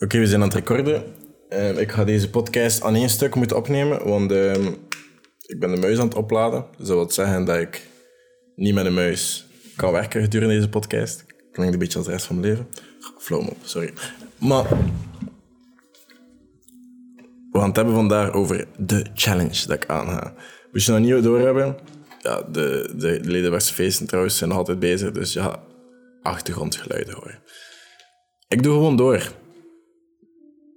Oké, 0.00 0.18
we 0.18 0.26
zijn 0.26 0.40
aan 0.40 0.48
het 0.48 0.56
recorden. 0.56 1.02
Uh, 1.50 1.78
ik 1.78 1.92
ga 1.92 2.04
deze 2.04 2.30
podcast 2.30 2.82
aan 2.82 2.94
één 2.94 3.08
stuk 3.08 3.34
moeten 3.34 3.56
opnemen, 3.56 4.08
want 4.08 4.32
uh, 4.32 4.54
ik 5.46 5.60
ben 5.60 5.70
de 5.70 5.76
muis 5.76 5.98
aan 5.98 6.06
het 6.06 6.14
opladen. 6.14 6.64
Dus 6.76 6.86
dat 6.86 6.96
wil 6.96 7.10
zeggen 7.10 7.44
dat 7.44 7.56
ik 7.56 7.88
niet 8.56 8.74
met 8.74 8.84
de 8.84 8.90
muis 8.90 9.46
kan 9.76 9.92
werken 9.92 10.22
gedurende 10.22 10.54
deze 10.54 10.68
podcast. 10.68 11.24
Klinkt 11.52 11.72
een 11.72 11.78
beetje 11.78 11.98
als 11.98 12.06
de 12.06 12.12
rest 12.12 12.26
van 12.26 12.40
mijn 12.40 12.48
leven. 12.52 12.68
Flow 13.18 13.48
op, 13.48 13.56
sorry. 13.62 13.92
Maar 14.38 14.68
we 17.50 17.58
gaan 17.58 17.68
het 17.68 17.76
hebben 17.76 17.94
vandaag 17.94 18.32
over 18.32 18.66
de 18.76 19.06
challenge 19.14 19.66
dat 19.66 19.82
ik 19.82 19.86
aanga. 19.86 20.34
Moest 20.72 20.86
je 20.86 20.92
nog 20.92 21.00
niet 21.00 21.22
doorhebben, 21.22 21.76
ja, 22.18 22.42
de, 22.42 22.92
de, 22.96 23.20
de 23.20 23.30
Ledenbergse 23.30 23.74
feesten 23.74 24.06
trouwens 24.06 24.36
zijn 24.36 24.50
nog 24.50 24.58
altijd 24.58 24.78
bezig, 24.78 25.10
dus 25.10 25.32
ja, 25.32 25.62
achtergrondgeluiden 26.22 27.14
horen. 27.14 27.42
Ik 28.48 28.62
doe 28.62 28.72
gewoon 28.72 28.96
door. 28.96 29.32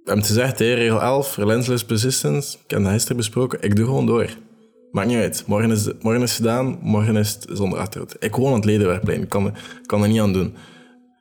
We 0.04 0.12
het 0.12 0.26
gezegd, 0.26 0.60
regel 0.60 1.00
11, 1.00 1.36
relentless 1.36 1.84
persistence. 1.84 2.58
Ik 2.64 2.70
heb 2.70 2.82
dat 2.82 2.92
gisteren 2.92 3.16
besproken. 3.16 3.62
Ik 3.62 3.76
doe 3.76 3.84
gewoon 3.84 4.06
door. 4.06 4.36
Maakt 4.90 5.08
niet 5.08 5.16
uit. 5.16 5.44
Morgen 5.46 5.70
is, 5.70 5.88
morgen 6.00 6.22
is 6.22 6.34
gedaan, 6.34 6.78
morgen 6.82 7.16
is 7.16 7.30
het 7.32 7.46
zonder 7.52 7.78
achteruit. 7.78 8.16
Ik 8.18 8.34
woon 8.34 8.48
aan 8.48 8.54
het 8.54 8.64
Ledenwerkplein. 8.64 9.22
Ik 9.22 9.28
kan, 9.28 9.54
kan 9.86 10.02
er 10.02 10.08
niet 10.08 10.20
aan 10.20 10.32
doen. 10.32 10.54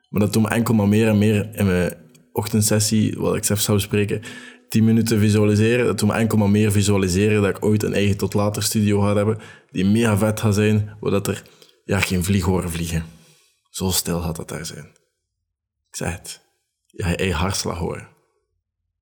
Maar 0.10 0.22
dat 0.22 0.34
doet 0.34 0.42
me 0.42 0.50
enkel 0.50 0.74
maar 0.74 0.88
meer 0.88 1.08
en 1.08 1.18
meer 1.18 1.50
in 1.54 1.66
mijn 1.66 1.94
ochtendsessie, 2.32 3.16
wat 3.18 3.36
ik 3.36 3.44
zelf 3.44 3.60
zou 3.60 3.78
bespreken. 3.78 4.22
10 4.70 4.84
minuten 4.84 5.20
visualiseren. 5.20 5.86
Dat 5.86 6.00
doet 6.00 6.10
me 6.10 6.16
enkel 6.16 6.38
maar 6.38 6.50
meer 6.50 6.72
visualiseren 6.72 7.42
dat 7.42 7.58
ik 7.58 7.66
ooit 7.66 7.84
een 7.84 7.94
eigen 7.94 8.18
tot 8.18 8.34
later 8.34 8.64
studio 8.64 9.00
ga 9.00 9.16
hebben. 9.16 9.38
Die 9.72 9.86
mega 9.86 10.18
vet 10.18 10.40
gaat 10.40 10.56
zijn, 10.56 10.98
waar 11.00 11.14
er 11.14 11.44
ja, 11.86 12.00
geen 12.00 12.24
vlieg 12.24 12.44
horen 12.44 12.72
vliegen. 12.72 13.06
Zo 13.70 13.90
stil 13.90 14.22
gaat 14.22 14.36
dat 14.36 14.50
daar 14.50 14.66
zijn. 14.66 14.86
Ik 15.90 15.96
zeg 15.96 16.12
het. 16.12 16.42
Ja, 16.86 17.08
je 17.08 17.16
eigen 17.16 17.38
hartslag 17.38 17.78
horen. 17.78 18.11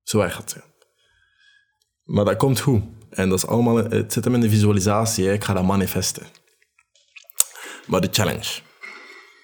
Zo 0.02 0.20
erg 0.20 0.34
gaat 0.34 0.50
zijn. 0.50 0.64
Maar 2.04 2.24
dat 2.24 2.36
komt 2.36 2.60
goed. 2.60 2.82
En 3.10 3.28
dat 3.28 3.38
is 3.38 3.46
allemaal, 3.46 3.76
het 3.76 4.12
zit 4.12 4.24
hem 4.24 4.34
in 4.34 4.40
de 4.40 4.48
visualisatie. 4.48 5.32
Ik 5.32 5.44
ga 5.44 5.54
dat 5.54 5.64
manifesten. 5.64 6.26
Maar 7.86 8.00
de 8.00 8.08
challenge. 8.10 8.60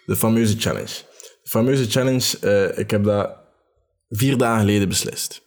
De 0.06 0.16
fameuze 0.16 0.58
challenge. 0.58 1.02
De 1.42 1.50
fameuze 1.50 1.90
challenge, 1.90 2.38
uh, 2.40 2.78
ik 2.78 2.90
heb 2.90 3.04
dat 3.04 3.36
vier 4.08 4.36
dagen 4.36 4.60
geleden 4.60 4.88
beslist. 4.88 5.42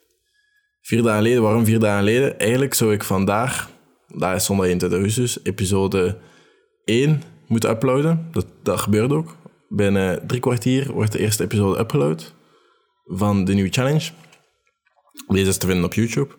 Vier 0.81 1.01
dagen 1.01 1.17
geleden, 1.17 1.41
waarom 1.41 1.66
vier 1.66 1.79
dagen 1.79 1.99
geleden? 1.99 2.39
Eigenlijk 2.39 2.73
zou 2.73 2.94
ik 2.94 3.03
vandaag, 3.03 3.69
daar 4.07 4.35
is 4.35 4.45
zondag 4.45 4.66
21 4.66 4.99
augustus, 4.99 5.44
episode 5.44 6.17
1 6.85 7.23
moeten 7.47 7.69
uploaden. 7.69 8.27
Dat, 8.31 8.45
dat 8.63 8.79
gebeurt 8.79 9.11
ook. 9.11 9.35
Binnen 9.69 10.27
drie 10.27 10.39
kwartier 10.39 10.91
wordt 10.91 11.11
de 11.11 11.19
eerste 11.19 11.44
episode 11.44 11.79
upgeload 11.79 12.33
van 13.05 13.45
de 13.45 13.53
nieuwe 13.53 13.71
challenge. 13.71 14.09
Deze 15.28 15.50
is 15.50 15.58
te 15.58 15.66
vinden 15.66 15.86
op 15.86 15.94
YouTube. 15.94 16.36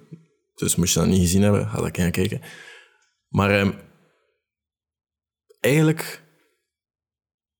Dus 0.54 0.76
moest 0.76 0.94
je 0.94 1.00
dat 1.00 1.08
niet 1.08 1.20
gezien 1.20 1.42
hebben, 1.42 1.68
ga 1.68 1.80
dat 1.80 1.96
gaan 1.96 2.10
kijken. 2.10 2.40
Maar 3.28 3.50
eh, 3.50 3.68
eigenlijk, 5.60 6.22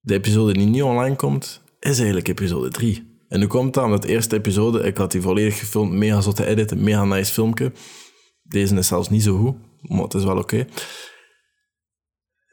de 0.00 0.14
episode 0.14 0.52
die 0.52 0.66
niet 0.66 0.82
online 0.82 1.16
komt, 1.16 1.62
is 1.80 1.96
eigenlijk 1.98 2.28
episode 2.28 2.68
3. 2.68 3.22
En 3.28 3.40
nu 3.40 3.46
komt 3.46 3.74
dat 3.74 3.84
omdat 3.84 4.02
de 4.02 4.08
eerste 4.08 4.36
episode, 4.36 4.82
ik 4.82 4.96
had 4.96 5.12
die 5.12 5.20
volledig 5.20 5.58
gefilmd, 5.58 5.92
mega 5.92 6.20
zotte 6.20 6.46
edit, 6.46 6.74
mega 6.74 7.04
nice 7.04 7.32
filmpje. 7.32 7.72
Deze 8.42 8.74
is 8.74 8.86
zelfs 8.86 9.08
niet 9.08 9.22
zo 9.22 9.36
goed, 9.36 9.56
maar 9.80 10.02
het 10.02 10.14
is 10.14 10.24
wel 10.24 10.38
oké. 10.38 10.66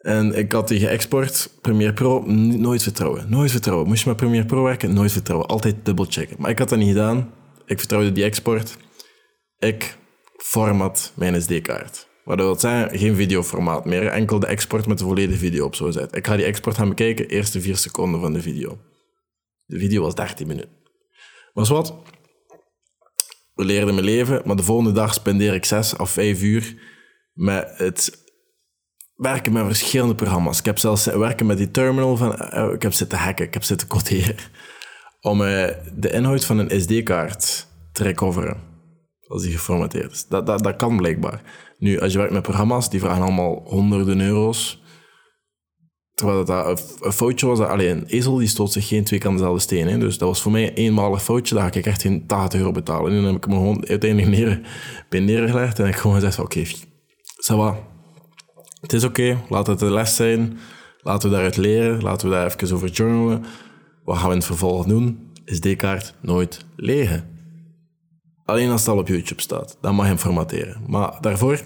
En 0.01 0.37
ik 0.37 0.51
had 0.51 0.67
die 0.67 0.79
geëxport, 0.79 1.51
Premiere 1.61 1.93
Pro, 1.93 2.23
nooit 2.25 2.83
vertrouwen. 2.83 3.29
Nooit 3.29 3.51
vertrouwen. 3.51 3.87
Moest 3.87 4.03
je 4.03 4.09
met 4.09 4.17
Premiere 4.17 4.45
Pro 4.45 4.63
werken, 4.63 4.93
nooit 4.93 5.11
vertrouwen. 5.11 5.47
Altijd 5.47 5.75
dubbelchecken. 5.83 6.35
Maar 6.39 6.49
ik 6.49 6.59
had 6.59 6.69
dat 6.69 6.79
niet 6.79 6.87
gedaan. 6.87 7.33
Ik 7.67 7.79
vertrouwde 7.79 8.11
die 8.11 8.23
export. 8.23 8.77
Ik 9.59 9.97
format 10.37 11.11
mijn 11.15 11.41
SD-kaart. 11.41 12.07
Wat 12.23 12.37
dat 12.37 12.45
wil 12.45 12.59
zeggen, 12.59 12.99
geen 12.99 13.15
videoformaat 13.15 13.85
meer. 13.85 14.07
Enkel 14.07 14.39
de 14.39 14.47
export 14.47 14.87
met 14.87 14.97
de 14.97 15.03
volledige 15.03 15.37
video 15.39 15.65
op 15.65 15.75
zo 15.75 15.91
zet. 15.91 16.15
Ik 16.15 16.27
ga 16.27 16.35
die 16.35 16.45
export 16.45 16.77
gaan 16.77 16.89
bekijken, 16.89 17.27
eerste 17.27 17.61
vier 17.61 17.77
seconden 17.77 18.21
van 18.21 18.33
de 18.33 18.41
video. 18.41 18.77
De 19.65 19.79
video 19.79 20.01
was 20.01 20.15
13 20.15 20.47
minuten. 20.47 20.69
Maar 21.53 21.65
wat? 21.65 21.95
We 23.53 23.65
leerden 23.65 23.93
mijn 23.93 24.05
leven, 24.05 24.41
maar 24.45 24.55
de 24.55 24.63
volgende 24.63 24.91
dag 24.91 25.13
spendeer 25.13 25.53
ik 25.53 25.65
6 25.65 25.95
of 25.95 26.09
5 26.09 26.41
uur 26.41 26.75
met 27.33 27.73
het 27.77 28.23
werken 29.15 29.51
met 29.51 29.65
verschillende 29.65 30.15
programma's. 30.15 30.59
Ik 30.59 30.65
heb 30.65 30.77
zelfs 30.77 31.05
werken 31.05 31.45
met 31.45 31.57
die 31.57 31.71
terminal 31.71 32.17
van... 32.17 32.37
Eh, 32.37 32.73
ik 32.73 32.81
heb 32.81 32.93
zitten 32.93 33.17
hacken, 33.17 33.45
ik 33.45 33.53
heb 33.53 33.63
zitten 33.63 33.87
coderen. 33.87 34.35
Om 35.21 35.41
uh, 35.41 35.67
de 35.95 36.11
inhoud 36.11 36.45
van 36.45 36.57
een 36.57 36.81
SD-kaart 36.81 37.67
te 37.91 38.03
recoveren. 38.03 38.57
Als 39.27 39.43
die 39.43 39.51
geformateerd 39.51 40.11
is. 40.11 40.27
Dat, 40.27 40.45
dat, 40.45 40.63
dat 40.63 40.75
kan 40.75 40.97
blijkbaar. 40.97 41.41
Nu, 41.77 41.99
als 41.99 42.11
je 42.11 42.17
werkt 42.17 42.33
met 42.33 42.41
programma's, 42.41 42.89
die 42.89 42.99
vragen 42.99 43.23
allemaal 43.23 43.61
honderden 43.65 44.21
euro's. 44.21 44.81
Terwijl 46.13 46.45
dat 46.45 46.97
een, 47.01 47.11
foutje 47.11 47.45
was. 47.45 47.59
alleen 47.59 47.97
een 47.97 48.05
ezel 48.05 48.35
die 48.35 48.47
stoot 48.47 48.71
zich 48.71 48.87
geen 48.87 49.03
twee 49.03 49.19
kan 49.19 49.33
dezelfde 49.33 49.59
steen. 49.59 49.87
Hè. 49.87 49.97
Dus 49.97 50.17
dat 50.17 50.27
was 50.27 50.41
voor 50.41 50.51
mij 50.51 50.67
een 50.67 50.73
eenmalig 50.73 51.23
foutje. 51.23 51.55
Daar 51.55 51.71
ga 51.71 51.77
ik 51.77 51.85
echt 51.85 52.01
geen 52.01 52.27
80 52.27 52.59
euro 52.59 52.71
betalen. 52.71 53.11
En 53.11 53.15
dan 53.15 53.25
heb 53.25 53.35
ik 53.35 53.47
me 53.47 53.53
gewoon 53.53 53.87
uiteindelijk 53.87 54.31
neer, 54.37 54.61
bij 55.09 55.19
neergelegd. 55.19 55.79
En 55.79 55.87
ik 55.87 55.95
gewoon 55.95 56.15
gezegd, 56.15 56.39
oké, 56.39 56.63
okay, 57.47 57.83
Het 58.81 58.93
is 58.93 59.03
oké, 59.03 59.43
laat 59.49 59.67
het 59.67 59.79
de 59.79 59.91
les 59.91 60.15
zijn. 60.15 60.57
Laten 61.01 61.29
we 61.29 61.35
daaruit 61.35 61.57
leren. 61.57 62.01
Laten 62.01 62.29
we 62.29 62.33
daar 62.33 62.45
even 62.45 62.75
over 62.75 62.89
journalen. 62.89 63.45
Wat 64.07 64.17
gaan 64.17 64.25
we 64.25 64.31
in 64.31 64.37
het 64.37 64.47
vervolg 64.47 64.85
doen? 64.85 65.31
Is 65.45 65.61
die 65.61 65.75
kaart 65.75 66.13
nooit 66.21 66.65
legen. 66.75 67.39
Alleen 68.45 68.69
als 68.69 68.81
het 68.81 68.89
al 68.89 68.97
op 68.97 69.07
YouTube 69.07 69.41
staat. 69.41 69.77
Dan 69.81 69.95
mag 69.95 70.05
je 70.05 70.11
hem 70.11 70.19
formateren. 70.19 70.83
Maar 70.87 71.21
daarvoor, 71.21 71.61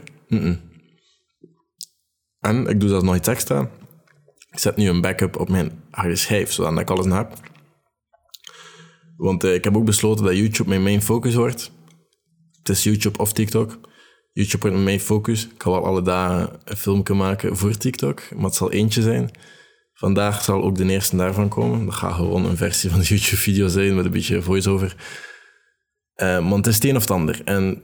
En 2.39 2.67
ik 2.67 2.79
doe 2.79 2.89
dat 2.89 3.03
nog 3.03 3.15
iets 3.15 3.27
extra. 3.27 3.69
Ik 4.51 4.59
zet 4.59 4.75
nu 4.75 4.89
een 4.89 5.01
backup 5.01 5.39
op 5.39 5.49
mijn 5.49 5.83
harde 5.91 6.15
schijf, 6.15 6.51
zodat 6.51 6.79
ik 6.79 6.89
alles 6.89 7.05
heb. 7.05 7.33
Want 9.17 9.43
uh, 9.43 9.53
ik 9.53 9.63
heb 9.63 9.77
ook 9.77 9.85
besloten 9.85 10.25
dat 10.25 10.37
YouTube 10.37 10.69
mijn 10.69 10.83
main 10.83 11.01
focus 11.01 11.35
wordt. 11.35 11.71
Het 12.57 12.69
is 12.69 12.83
YouTube 12.83 13.19
of 13.19 13.33
TikTok. 13.33 13.79
YouTube 14.31 14.61
wordt 14.61 14.75
mijn 14.75 14.83
main 14.83 14.99
focus. 14.99 15.45
Ik 15.47 15.63
ga 15.63 15.69
wel 15.69 15.85
alle 15.85 16.01
dagen 16.01 16.59
een 16.63 16.77
filmpje 16.77 17.13
maken 17.13 17.57
voor 17.57 17.77
TikTok, 17.77 18.35
maar 18.35 18.45
het 18.45 18.55
zal 18.55 18.71
eentje 18.71 19.01
zijn. 19.01 19.31
Vandaag 20.01 20.43
zal 20.43 20.63
ook 20.63 20.75
de 20.77 20.85
eerste 20.85 21.15
daarvan 21.15 21.49
komen. 21.49 21.85
Dat 21.85 21.93
gaat 21.93 22.13
gewoon 22.13 22.45
een 22.45 22.57
versie 22.57 22.89
van 22.89 22.99
de 22.99 23.05
YouTube-video 23.05 23.67
zijn 23.67 23.95
met 23.95 24.05
een 24.05 24.11
beetje 24.11 24.41
voice-over. 24.41 24.95
Uh, 26.15 26.49
want 26.49 26.65
het 26.65 26.67
is 26.67 26.75
het 26.75 26.83
een 26.83 26.95
of 26.95 27.01
het 27.01 27.11
ander. 27.11 27.41
En 27.45 27.83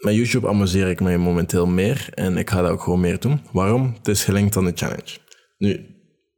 met 0.00 0.14
YouTube 0.14 0.48
amuseer 0.48 0.88
ik 0.88 1.00
mij 1.00 1.18
momenteel 1.18 1.66
meer 1.66 2.08
en 2.14 2.36
ik 2.36 2.50
ga 2.50 2.62
dat 2.62 2.70
ook 2.70 2.82
gewoon 2.82 3.00
meer 3.00 3.20
doen. 3.20 3.40
Waarom? 3.52 3.94
Het 3.98 4.08
is 4.08 4.24
gelinkt 4.24 4.56
aan 4.56 4.64
de 4.64 4.72
challenge. 4.74 5.18
Nu, 5.58 5.86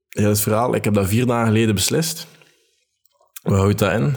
het 0.09 0.41
verhaal, 0.41 0.75
ik 0.75 0.85
heb 0.85 0.95
dat 0.95 1.09
vier 1.09 1.27
dagen 1.27 1.47
geleden 1.47 1.75
beslist. 1.75 2.27
Wat 3.43 3.59
houdt 3.59 3.79
dat 3.79 3.93
in? 3.93 4.15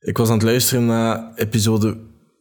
Ik 0.00 0.16
was 0.16 0.28
aan 0.28 0.38
het 0.38 0.46
luisteren 0.46 0.86
naar 0.86 1.34
episode 1.34 1.96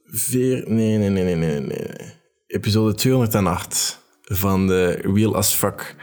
4... 0.06 0.64
Nee, 0.72 0.98
nee, 0.98 1.10
nee, 1.10 1.24
nee, 1.24 1.36
nee, 1.36 1.60
nee. 1.60 2.14
Episode 2.48 2.94
208 2.94 4.00
van 4.22 4.68
de 4.68 4.92
Real 4.92 5.36
as 5.36 5.54
Fuck 5.54 5.96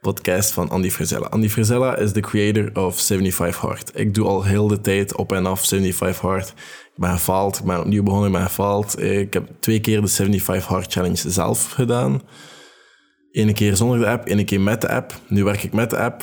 podcast 0.00 0.52
van 0.52 0.68
Andy 0.68 0.90
Frizella. 0.90 1.26
Andy 1.26 1.48
Frizella 1.48 1.96
is 1.96 2.12
de 2.12 2.20
creator 2.20 2.84
of 2.84 3.00
75 3.00 3.60
Hard. 3.60 3.90
Ik 3.94 4.14
doe 4.14 4.26
al 4.26 4.44
heel 4.44 4.68
de 4.68 4.80
tijd 4.80 5.16
op 5.16 5.32
en 5.32 5.46
af 5.46 5.66
75 5.66 6.20
Hard. 6.20 6.48
Ik 6.48 6.92
ben 6.96 7.10
gefaald, 7.10 7.58
ik 7.58 7.64
ben 7.64 7.80
opnieuw 7.80 8.02
begonnen, 8.02 8.28
ik 8.28 8.34
ben 8.36 8.46
gefaald. 8.46 9.02
Ik 9.02 9.32
heb 9.32 9.48
twee 9.60 9.80
keer 9.80 10.00
de 10.00 10.06
75 10.06 10.66
Hard 10.66 10.92
Challenge 10.92 11.30
zelf 11.30 11.70
gedaan. 11.70 12.22
Eén 13.32 13.54
keer 13.54 13.76
zonder 13.76 13.98
de 13.98 14.06
app, 14.06 14.26
één 14.26 14.44
keer 14.44 14.60
met 14.60 14.80
de 14.80 14.88
app. 14.88 15.20
Nu 15.28 15.44
werk 15.44 15.62
ik 15.62 15.72
met 15.72 15.90
de 15.90 15.98
app. 15.98 16.22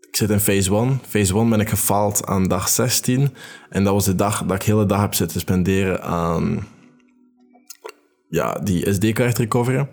Ik 0.00 0.16
zit 0.16 0.30
in 0.30 0.40
phase 0.40 0.74
1. 0.74 1.00
Phase 1.08 1.34
1 1.34 1.48
ben 1.48 1.60
ik 1.60 1.68
gefaald 1.68 2.26
aan 2.26 2.48
dag 2.48 2.68
16. 2.68 3.34
En 3.68 3.84
dat 3.84 3.92
was 3.92 4.04
de 4.04 4.14
dag 4.14 4.42
dat 4.44 4.54
ik 4.54 4.64
de 4.64 4.72
hele 4.72 4.86
dag 4.86 5.00
heb 5.00 5.14
zitten 5.14 5.40
spenderen 5.40 6.02
aan 6.02 6.66
ja, 8.28 8.52
die 8.52 8.92
SD-kaart 8.92 9.38
recoveren. 9.38 9.88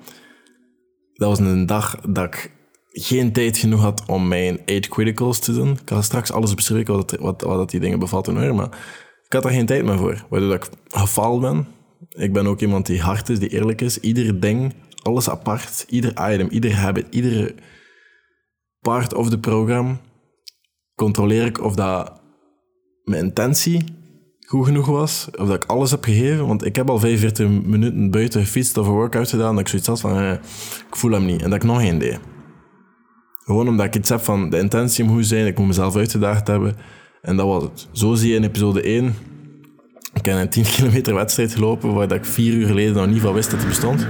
Dat 1.14 1.30
was 1.30 1.40
een 1.40 1.66
dag 1.66 2.00
dat 2.02 2.26
ik 2.26 2.52
geen 2.92 3.32
tijd 3.32 3.58
genoeg 3.58 3.82
had 3.82 4.04
om 4.08 4.28
mijn 4.28 4.60
8 4.66 4.88
criticals 4.88 5.40
te 5.40 5.54
doen. 5.54 5.72
Ik 5.72 5.82
ga 5.86 6.02
straks 6.02 6.32
alles 6.32 6.54
bespreken 6.54 6.94
wat, 6.94 7.16
wat, 7.20 7.42
wat 7.42 7.70
die 7.70 7.80
dingen 7.80 8.00
bevatten 8.00 8.38
hoor, 8.38 8.56
maar 8.56 8.78
ik 9.26 9.34
had 9.34 9.46
er 9.46 9.52
geen 9.52 9.66
tijd 9.66 9.86
meer 9.86 9.98
voor. 9.98 10.26
Waardoor 10.30 10.54
ik 10.54 10.70
gefaald 10.88 11.42
ben. 11.42 11.68
Ik 12.10 12.34
ben 12.34 12.48
ook 12.48 12.62
iemand 12.62 12.86
die 12.86 13.02
hard 13.02 13.30
is, 13.30 13.40
die 13.40 13.50
eerlijk 13.50 13.82
is. 13.82 14.00
Ieder 14.00 14.40
ding, 14.40 14.74
alles 15.02 15.30
apart, 15.30 15.86
ieder 15.90 16.32
item, 16.32 16.50
ieder 16.50 16.76
habit, 16.76 17.08
iedere 17.10 17.56
part 18.80 19.14
of 19.14 19.30
the 19.30 19.40
program 19.40 20.00
controleer 20.96 21.46
ik 21.46 21.64
of 21.64 21.76
dat 21.76 22.22
mijn 23.04 23.24
intentie 23.24 23.84
goed 24.48 24.66
genoeg 24.66 24.86
was, 24.86 25.28
of 25.38 25.48
dat 25.48 25.64
ik 25.64 25.70
alles 25.70 25.92
heb 25.92 26.04
gegeven. 26.04 26.48
Want 26.48 26.66
ik 26.66 26.76
heb 26.76 26.90
al 26.90 27.00
45 27.00 27.50
minuten 27.64 28.12
buiten 28.12 28.42
gefietst 28.42 28.78
of 28.78 28.88
een 28.88 28.94
workout 28.94 29.30
gedaan, 29.30 29.52
dat 29.52 29.60
ik 29.60 29.68
zoiets 29.68 29.88
had 29.88 30.00
van, 30.00 30.18
eh, 30.20 30.32
ik 30.88 30.96
voel 30.96 31.12
hem 31.12 31.26
niet. 31.26 31.42
En 31.42 31.50
dat 31.50 31.64
ik 31.64 31.70
nog 31.70 31.82
geen 31.82 32.00
deed. 32.00 32.20
Gewoon 33.50 33.68
omdat 33.68 33.86
ik 33.86 33.96
iets 33.96 34.10
heb 34.10 34.22
van 34.22 34.50
de 34.50 34.58
intentie 34.58 35.04
moet 35.04 35.26
zijn, 35.26 35.48
ik 35.48 35.58
moet 35.58 35.68
mezelf 35.68 35.96
uitgedaagd 35.96 36.48
hebben. 36.48 36.76
En 37.22 37.36
dat 37.36 37.46
was 37.46 37.64
het. 37.64 37.88
Zo 37.92 38.14
zie 38.16 38.30
je 38.30 38.36
in 38.36 38.44
episode 38.44 38.82
1 38.82 39.16
heb 40.14 40.26
een 40.26 40.50
10 40.50 40.64
kilometer 40.76 41.14
wedstrijd 41.14 41.54
gelopen 41.54 41.94
waar 41.94 42.12
ik 42.12 42.26
vier 42.26 42.54
uur 42.54 42.68
geleden 42.68 42.94
nog 42.94 43.08
niet 43.08 43.22
van 43.22 43.34
wist 43.34 43.50
dat 43.50 43.60
het 43.60 43.68
bestond. 43.68 44.08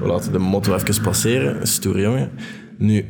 We 0.00 0.06
laten 0.06 0.32
de 0.32 0.38
motto 0.38 0.74
even 0.74 1.02
passeren. 1.02 1.66
Stoer 1.66 2.00
jongen. 2.00 2.30
Nu, 2.78 3.06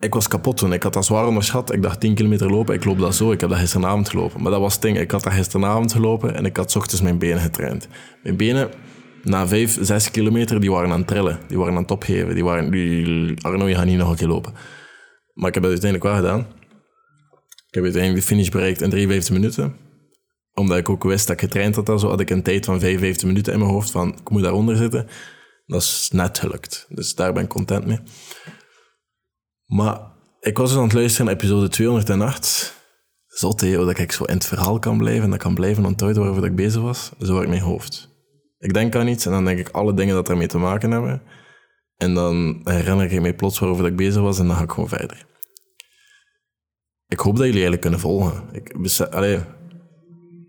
ik 0.00 0.14
was 0.14 0.28
kapot 0.28 0.56
toen. 0.56 0.72
Ik 0.72 0.82
had 0.82 0.92
dat 0.92 1.04
zwaar 1.04 1.26
onderschat. 1.26 1.72
Ik 1.72 1.82
dacht 1.82 2.00
10 2.00 2.14
kilometer 2.14 2.50
lopen, 2.50 2.74
ik 2.74 2.84
loop 2.84 2.98
dat 2.98 3.14
zo. 3.14 3.32
Ik 3.32 3.40
heb 3.40 3.50
dat 3.50 3.58
gisteravond 3.58 4.08
gelopen. 4.08 4.42
Maar 4.42 4.50
dat 4.50 4.60
was 4.60 4.72
het 4.72 4.82
ding. 4.82 4.98
Ik 4.98 5.10
had 5.10 5.22
dat 5.22 5.32
gisteravond 5.32 5.92
gelopen 5.92 6.34
en 6.34 6.44
ik 6.44 6.56
had 6.56 6.76
ochtends 6.76 7.02
mijn 7.02 7.18
benen 7.18 7.40
getraind. 7.40 7.88
Mijn 8.22 8.36
benen, 8.36 8.70
na 9.22 9.48
5, 9.48 9.78
6 9.80 10.10
kilometer, 10.10 10.60
die 10.60 10.70
waren 10.70 10.90
aan 10.90 10.98
het 10.98 11.06
trillen. 11.06 11.38
Die 11.48 11.58
waren 11.58 11.74
aan 11.74 11.82
het 11.82 11.90
opgeven. 11.90 12.34
Die 12.34 12.44
waren, 12.44 12.64
Arno, 13.40 13.68
je 13.68 13.74
gaat 13.74 13.86
niet 13.86 13.98
nog 13.98 14.10
een 14.10 14.16
keer 14.16 14.28
lopen. 14.28 14.52
Maar 15.34 15.48
ik 15.48 15.54
heb 15.54 15.62
het 15.62 15.72
uiteindelijk 15.72 16.10
wel 16.10 16.14
gedaan. 16.16 16.40
Ik 17.68 17.74
heb 17.74 17.82
uiteindelijk 17.82 18.22
de 18.22 18.28
finish 18.28 18.48
bereikt 18.48 18.80
in 18.80 18.90
53 18.90 19.34
minuten. 19.34 19.76
Omdat 20.54 20.78
ik 20.78 20.88
ook 20.88 21.02
wist 21.02 21.26
dat 21.26 21.36
ik 21.36 21.42
getraind 21.42 21.76
had. 21.76 22.00
Zo 22.00 22.08
had 22.08 22.20
ik 22.20 22.30
een 22.30 22.42
tijd 22.42 22.64
van 22.64 22.80
55 22.80 23.28
minuten 23.28 23.52
in 23.52 23.58
mijn 23.58 23.70
hoofd 23.70 23.90
van 23.90 24.08
ik 24.20 24.30
moet 24.30 24.42
daaronder 24.42 24.76
zitten. 24.76 25.06
Dat 25.66 25.80
is 25.82 26.08
net 26.12 26.38
gelukt. 26.38 26.86
Dus 26.88 27.14
daar 27.14 27.32
ben 27.32 27.42
ik 27.42 27.48
content 27.48 27.86
mee. 27.86 27.98
Maar 29.66 30.00
ik 30.40 30.58
was 30.58 30.68
dus 30.68 30.78
aan 30.78 30.84
het 30.84 30.92
luisteren 30.92 31.26
naar 31.26 31.34
episode 31.34 31.68
208. 31.68 32.76
Zot, 33.26 33.60
hé, 33.60 33.76
dat 33.76 33.98
ik 33.98 34.12
zo 34.12 34.24
in 34.24 34.34
het 34.34 34.46
verhaal 34.46 34.78
kan 34.78 34.98
blijven 34.98 35.24
en 35.24 35.30
dat 35.30 35.38
kan 35.38 35.54
blijven 35.54 35.84
onthouden 35.84 36.22
waarover 36.22 36.44
ik 36.44 36.56
bezig 36.56 36.82
was. 36.82 37.10
Zo 37.20 37.34
werkt 37.34 37.48
mijn 37.48 37.60
hoofd. 37.60 38.17
Ik 38.58 38.72
denk 38.72 38.94
aan 38.94 39.08
iets 39.08 39.26
en 39.26 39.32
dan 39.32 39.44
denk 39.44 39.58
ik 39.58 39.68
alle 39.68 39.94
dingen 39.94 40.14
dat 40.14 40.28
ermee 40.28 40.46
te 40.46 40.58
maken 40.58 40.90
hebben. 40.90 41.22
En 41.96 42.14
dan 42.14 42.60
herinner 42.64 43.12
ik 43.12 43.20
me 43.20 43.34
plots 43.34 43.58
waarover 43.58 43.86
ik 43.86 43.96
bezig 43.96 44.22
was 44.22 44.38
en 44.38 44.46
dan 44.46 44.56
ga 44.56 44.62
ik 44.62 44.70
gewoon 44.70 44.88
verder. 44.88 45.26
Ik 47.06 47.18
hoop 47.18 47.36
dat 47.36 47.46
jullie 47.46 47.52
eigenlijk 47.52 47.80
kunnen 47.80 48.00
volgen. 48.00 48.48
Ik, 48.52 48.72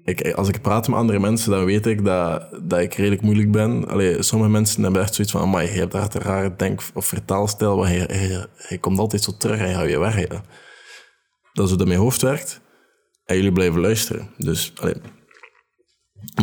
ik, 0.04 0.34
als 0.34 0.48
ik 0.48 0.62
praat 0.62 0.88
met 0.88 0.98
andere 0.98 1.20
mensen, 1.20 1.52
dan 1.52 1.66
weet 1.66 1.86
ik 1.86 2.06
dat, 2.06 2.60
dat 2.64 2.80
ik 2.80 2.94
redelijk 2.94 3.22
moeilijk 3.22 3.52
ben. 3.52 3.88
Allee, 3.88 4.24
sommige 4.24 4.52
mensen 4.52 4.84
hebben 4.84 5.02
echt 5.02 5.14
zoiets 5.14 5.34
van, 5.34 5.42
amai, 5.42 5.72
je 5.72 5.80
hebt 5.80 5.92
daar 5.92 6.16
een 6.16 6.22
rare 6.22 6.56
denk- 6.56 6.82
of 6.94 7.06
vertaalstijl, 7.06 7.78
waar 7.78 7.92
je, 7.92 8.48
je, 8.70 8.80
komt 8.80 9.00
altijd 9.00 9.24
zo 9.24 9.38
terug 9.38 9.60
en 9.60 9.68
je 9.68 9.74
houdt 9.76 9.90
je 9.90 10.00
weg. 10.00 10.28
Dat 11.54 11.66
is 11.66 11.70
hoe 11.70 11.78
dat 11.78 11.88
mijn 11.88 12.00
hoofd 12.00 12.22
werkt. 12.22 12.62
En 13.26 13.36
jullie 13.36 13.52
blijven 13.52 13.82
luisteren. 13.82 14.30
Dus. 14.38 14.74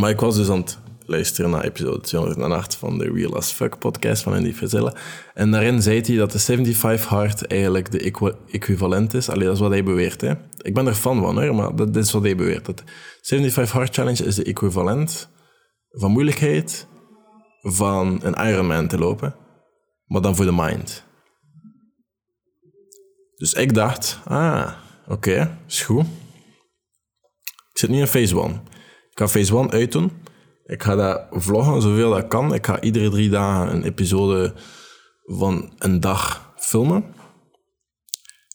Maar 0.01 0.11
ik 0.11 0.21
was 0.21 0.37
dus 0.37 0.51
aan 0.51 0.59
het 0.61 0.79
luisteren 1.07 1.51
naar 1.51 1.65
episode 1.65 2.01
208 2.01 2.77
van 2.77 2.99
de 2.99 3.11
Real 3.13 3.37
as 3.37 3.53
Fuck 3.53 3.79
podcast 3.79 4.23
van 4.23 4.33
Andy 4.33 4.53
Frizella. 4.53 4.95
En 5.35 5.51
daarin 5.51 5.83
zei 5.83 6.01
hij 6.01 6.17
dat 6.17 6.33
de 6.33 6.39
75 6.39 7.09
hard 7.09 7.47
eigenlijk 7.47 7.91
de 7.91 8.33
equivalent 8.51 9.15
is. 9.15 9.29
Allee, 9.29 9.45
dat 9.45 9.55
is 9.55 9.61
wat 9.61 9.71
hij 9.71 9.85
beweert. 9.85 10.21
Hè. 10.21 10.33
Ik 10.63 10.75
ben 10.75 10.87
er 10.87 10.95
fan 10.95 11.21
van, 11.21 11.43
hoor, 11.43 11.55
maar 11.55 11.77
dat, 11.77 11.97
is 11.97 12.13
wat 12.13 12.23
hij 12.23 12.37
beweert. 12.37 12.67
Dat 12.67 12.83
75 13.23 13.75
hard 13.75 13.95
challenge 13.95 14.25
is 14.25 14.35
de 14.35 14.45
equivalent 14.45 15.29
van 15.91 16.11
moeilijkheid 16.11 16.87
van 17.61 18.21
een 18.23 18.49
Ironman 18.49 18.89
te 18.89 18.99
lopen, 18.99 19.35
maar 20.05 20.21
dan 20.21 20.37
voor 20.37 20.45
de 20.45 20.53
mind. 20.53 21.05
Dus 23.35 23.53
ik 23.53 23.75
dacht, 23.75 24.21
ah, 24.25 24.73
oké, 25.09 25.59
is 25.67 25.83
goed. 25.83 26.07
Ik 27.73 27.79
zit 27.79 27.91
nu 27.91 27.99
in 27.99 28.07
phase 28.07 28.41
1. 28.41 28.51
Ik 29.11 29.19
ga 29.19 29.29
phase 29.29 29.57
1 29.57 29.71
uitdoen. 29.71 30.11
Ik 30.67 30.83
ga 30.83 30.95
dat 30.95 31.27
vloggen 31.31 31.83
zoveel 31.83 32.11
dat 32.11 32.27
kan. 32.27 32.55
Ik 32.55 32.67
ga 32.67 32.81
iedere 32.81 33.11
drie 33.11 33.31
dagen 33.31 33.75
een 33.75 33.83
episode 33.83 34.55
van 35.25 35.73
een 35.79 36.01
dag 36.01 36.53
filmen. 36.57 37.05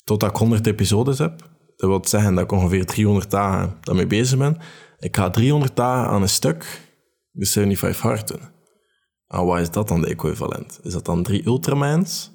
Totdat 0.04 0.30
ik 0.30 0.38
100 0.38 0.68
episodes 0.68 1.18
heb. 1.18 1.40
Dat 1.76 1.90
wil 1.90 2.06
zeggen 2.06 2.36
dat 2.36 2.44
ik 2.44 2.52
ongeveer 2.52 2.86
300 2.86 3.32
dagen 3.32 3.78
daarmee 3.82 4.08
bezig 4.08 4.38
ben. 4.38 4.58
Ik 5.00 5.16
ga 5.16 5.30
300 5.30 5.76
dagen 5.76 6.10
aan 6.12 6.22
een 6.22 6.30
stuk 6.30 6.90
de 7.32 7.46
75 7.46 8.02
hard 8.02 8.28
doen. 8.28 8.42
En 9.28 9.46
wat 9.46 9.60
is 9.60 9.72
dat 9.72 9.88
dan 9.88 10.02
de 10.02 10.08
equivalent? 10.08 10.80
Is 10.84 10.94
dat 10.94 11.06
dan 11.06 11.24
drie 11.24 11.46
Ultramans? 11.46 12.32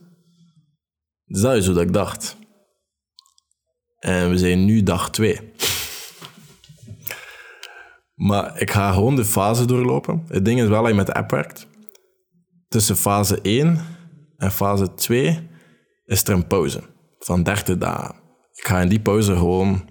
Dus 1.25 1.41
dat 1.41 1.55
is 1.55 1.67
hoe 1.67 1.81
ik 1.81 1.93
dacht. 1.93 2.37
En 3.99 4.31
we 4.31 4.39
zijn 4.39 4.65
nu 4.65 4.83
dag 4.83 5.11
2. 5.11 5.53
Maar 8.17 8.61
ik 8.61 8.71
ga 8.71 8.93
gewoon 8.93 9.17
de 9.17 9.25
fase 9.25 9.65
doorlopen. 9.65 10.25
Het 10.29 10.45
ding 10.45 10.61
is 10.61 10.69
wel 10.69 10.81
dat 10.81 10.91
je 10.91 10.97
met 10.97 11.07
de 11.07 11.15
app 11.15 11.31
werkt. 11.31 11.67
Tussen 12.69 12.97
fase 12.97 13.41
1 13.41 13.81
en 14.37 14.53
fase 14.53 14.95
2 14.95 15.49
is 16.05 16.25
er 16.25 16.35
een 16.35 16.47
pauze 16.47 16.83
van 17.19 17.43
30 17.43 17.79
dagen. 17.79 18.15
Ik 18.53 18.67
ga 18.67 18.81
in 18.81 18.89
die 18.89 19.01
pauze 19.01 19.37
gewoon 19.37 19.89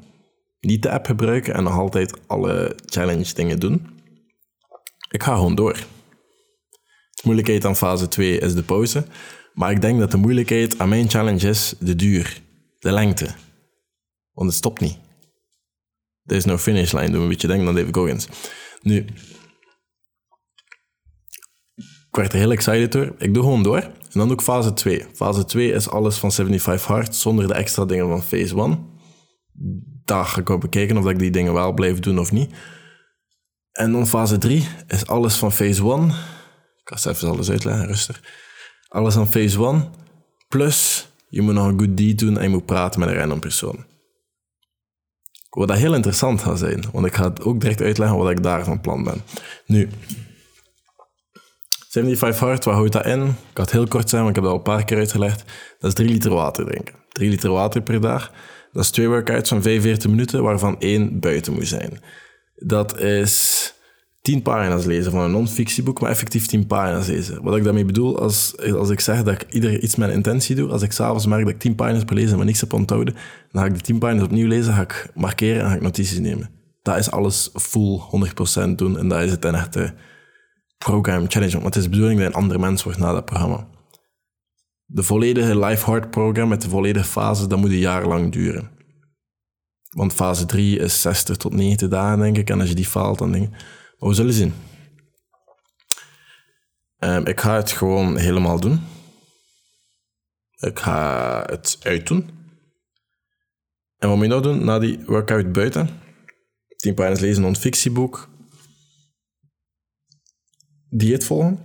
niet 0.60 0.83
de 0.83 0.92
app 0.92 1.06
gebruiken 1.06 1.54
en 1.54 1.63
nog 1.63 1.77
altijd 1.77 2.27
alle 2.27 2.75
challenge 2.86 3.33
dingen 3.33 3.60
doen. 3.60 3.88
Ik 5.10 5.24
ga 5.24 5.36
gewoon 5.36 5.56
door. 5.56 5.74
De 7.10 7.22
moeilijkheid 7.24 7.66
aan 7.66 7.75
fase 7.75 8.07
2 8.07 8.39
is 8.39 8.56
de 8.56 8.63
pauze. 8.63 9.06
Maar 9.54 9.72
ik 9.72 9.81
denk 9.81 10.00
dat 10.00 10.12
de 10.12 10.18
moeilijkheid 10.18 10.80
aan 10.80 10.89
mijn 10.89 11.10
challenge 11.10 11.48
is 11.48 11.75
de 11.80 11.95
duur, 11.95 12.42
de 12.80 12.92
lengte. 12.92 13.27
Want 14.33 14.50
het 14.50 14.57
stopt 14.57 14.80
niet. 14.80 14.98
Er 16.25 16.36
is 16.36 16.45
no 16.45 16.57
finish 16.57 16.92
line, 16.92 17.10
doe 17.10 17.22
een 17.22 17.27
beetje 17.27 17.48
denken 17.48 17.68
aan 17.68 17.75
David 17.75 17.95
Goggins. 17.95 18.27
Nu, 18.81 19.06
ik 22.16 22.22
werd 22.22 22.33
er 22.33 22.39
heel 22.39 22.51
excited 22.51 22.92
door. 22.92 23.16
Ik 23.18 23.33
doe 23.33 23.44
gewoon 23.44 23.63
door. 23.63 23.77
En 23.81 24.22
dan 24.22 24.27
doe 24.27 24.38
ik 24.38 24.44
fase 24.44 24.74
2. 24.74 25.06
Fase 25.13 25.45
2 25.45 25.72
is 25.72 25.89
alles 25.89 26.18
van 26.18 26.31
75 26.31 26.88
hard, 26.88 27.16
zonder 27.16 27.48
de 27.48 27.54
extra 27.54 27.86
dingen 27.86 28.07
van 28.07 28.24
phase 28.24 28.56
1. 28.56 28.86
Daar 30.06 30.25
ga 30.25 30.39
ik 30.39 30.50
ook 30.50 30.62
bekijken 30.62 30.98
of 30.98 31.10
ik 31.10 31.19
die 31.19 31.31
dingen 31.31 31.54
wel 31.54 31.74
blijf 31.74 32.00
doen 32.00 32.19
of 32.19 32.31
niet. 32.31 32.54
En 33.72 33.92
dan 33.92 34.07
fase 34.07 34.38
3 34.38 34.68
is 34.88 35.07
alles 35.07 35.36
van 35.36 35.51
phase 35.51 35.92
1. 35.92 36.10
Ik 36.10 36.98
ga 36.98 37.10
even 37.10 37.30
alles 37.30 37.50
uitleggen, 37.50 37.88
rustig. 37.88 38.22
Alles 38.88 39.13
van 39.13 39.31
phase 39.31 39.66
1. 39.66 39.89
Plus, 40.48 41.07
je 41.30 41.42
moet 41.42 41.54
nog 41.54 41.68
een 41.68 41.80
good 41.80 41.98
deed 41.98 42.19
doen 42.19 42.38
en 42.38 42.44
je 42.44 42.50
moet 42.50 42.66
praten 42.66 43.00
met 43.00 43.10
een 43.10 43.16
random 43.16 43.39
persoon. 43.39 43.86
Wat 45.56 45.68
dat 45.68 45.78
heel 45.78 45.94
interessant 45.94 46.42
gaat 46.42 46.60
zijn, 46.60 46.84
want 46.92 47.06
ik 47.06 47.16
ga 47.16 47.24
het 47.24 47.44
ook 47.44 47.60
direct 47.60 47.81
uitleggen 47.81 48.18
wat 48.18 48.30
ik 48.30 48.44
daar 48.44 48.63
van 48.63 48.81
plan 48.81 49.04
ben. 49.04 49.22
Nu, 49.66 49.90
75 51.90 52.40
hard, 52.40 52.66
wat 52.66 52.74
houdt 52.74 52.92
dat 52.92 53.06
in? 53.06 53.28
Ik 53.28 53.57
het 53.57 53.72
heel 53.72 53.88
kort 53.88 54.10
zijn, 54.10 54.24
want 54.24 54.38
ik 54.38 54.44
heb 54.44 54.52
dat 54.52 54.54
al 54.54 54.72
een 54.72 54.75
paar 54.75 54.86
keer 54.86 54.98
uitgelegd. 54.98 55.44
Dat 55.80 55.90
is 55.90 55.96
3 55.96 56.10
liter 56.10 56.34
water 56.34 56.66
drinken. 56.66 56.96
3 57.10 57.30
liter 57.30 57.52
water 57.52 57.81
per 57.81 58.02
dag. 58.02 58.31
Dat 58.72 58.84
is 58.84 58.90
twee 58.90 59.07
workouts 59.07 59.50
van 59.50 59.62
45 59.62 60.10
minuten, 60.10 60.44
waarvan 60.44 60.80
één 60.80 61.19
buiten 61.19 61.54
moet 61.54 61.68
zijn. 61.68 62.00
Dat 62.56 63.00
is 63.00 63.74
tien 64.25 64.41
pagina's 64.41 64.86
lezen 64.86 65.12
van 65.12 65.22
een 65.22 65.32
non-fictieboek, 65.32 66.01
maar 66.01 66.10
effectief 66.10 66.46
tien 66.46 66.67
pagina's 66.67 67.08
lezen. 67.08 67.44
Wat 67.44 67.58
ik 67.58 67.63
daarmee 67.63 67.86
bedoel, 67.86 68.20
als, 68.20 68.55
als 68.74 68.89
ik 68.89 69.00
zeg 69.00 69.24
dat 69.24 69.41
ik 69.41 69.53
ieder 69.53 69.84
iets 69.84 69.98
een 69.98 70.12
intentie 70.12 70.55
doe, 70.55 70.70
als 70.70 70.82
ik 70.82 70.91
s'avonds 70.91 71.25
merk 71.25 71.44
dat 71.44 71.53
ik 71.53 71.60
tien 71.60 71.75
pagina's 71.75 72.03
per 72.03 72.15
lezen 72.15 72.38
maar 72.38 72.46
niks 72.46 72.60
heb 72.60 72.74
onthouden, 72.74 73.13
dan 73.51 73.62
ga 73.62 73.67
ik 73.67 73.74
die 73.74 73.82
tien 73.82 74.00
pagina's 74.00 74.24
opnieuw 74.24 74.48
lezen, 74.48 74.74
ga 74.74 74.82
ik 74.82 75.12
markeren 75.13 75.62
en 75.62 75.70
ga 75.70 75.75
ik 75.75 75.82
notities 75.82 76.20
nemen. 76.20 76.50
Dat 76.82 76.98
is 76.98 77.12
alles 77.12 77.50
full 77.53 78.01
100% 78.67 78.70
doen 78.75 78.98
en 78.98 79.08
dat 79.08 79.22
is 79.22 79.32
het 79.32 79.46
een 79.46 79.55
echte 79.55 79.94
program 80.77 81.25
challenge. 81.27 81.53
Want 81.53 81.65
het 81.65 81.75
is 81.75 81.84
de 81.84 81.89
bedoeling 81.89 82.20
dat 82.20 82.27
een 82.27 82.34
andere 82.34 82.60
mens 82.60 82.84
wordt 82.84 83.00
na 83.00 83.12
dat 83.13 83.25
programma. 83.25 83.67
De 84.86 85.03
volledige 85.03 85.60
Life 85.60 85.86
Hard 85.86 86.10
program 86.10 86.48
met 86.48 86.62
de 86.62 86.70
volledige 86.70 87.05
fase, 87.05 87.48
dat 87.48 87.60
moet 87.60 87.70
een 87.70 87.77
jaar 87.77 88.08
lang 88.08 88.32
duren. 88.32 88.70
Want 89.89 90.13
fase 90.13 90.46
3 90.46 90.79
is 90.79 91.01
60 91.01 91.38
tot 91.38 91.53
90 91.53 91.89
dagen, 91.89 92.20
denk 92.20 92.38
ik. 92.38 92.50
En 92.50 92.60
als 92.60 92.70
je 92.70 92.75
die 92.75 92.86
faalt, 92.86 93.17
dan 93.17 93.32
denk 93.32 93.44
ik 93.44 93.84
we 93.98 94.14
zullen 94.14 94.34
zien. 94.34 94.54
Um, 97.00 97.25
ik 97.25 97.40
ga 97.40 97.56
het 97.56 97.72
gewoon 97.72 98.18
helemaal 98.18 98.60
doen. 98.60 98.82
Ik 100.56 100.80
ga 100.80 101.42
het 101.46 101.78
uitdoen. 101.82 102.30
En 103.98 104.08
wat 104.08 104.18
moet 104.18 104.25
je 104.25 104.32
nou 104.32 104.42
doen 104.42 104.66
na 104.66 104.80
die 104.80 105.00
workout 105.06 105.52
buiten? 105.52 105.90
10 106.75 106.94
pagina's 106.94 107.20
lezen, 107.20 107.38
een 107.38 107.42
non-fictieboek. 107.42 108.30
Dieet 110.90 111.25
volgen. 111.25 111.60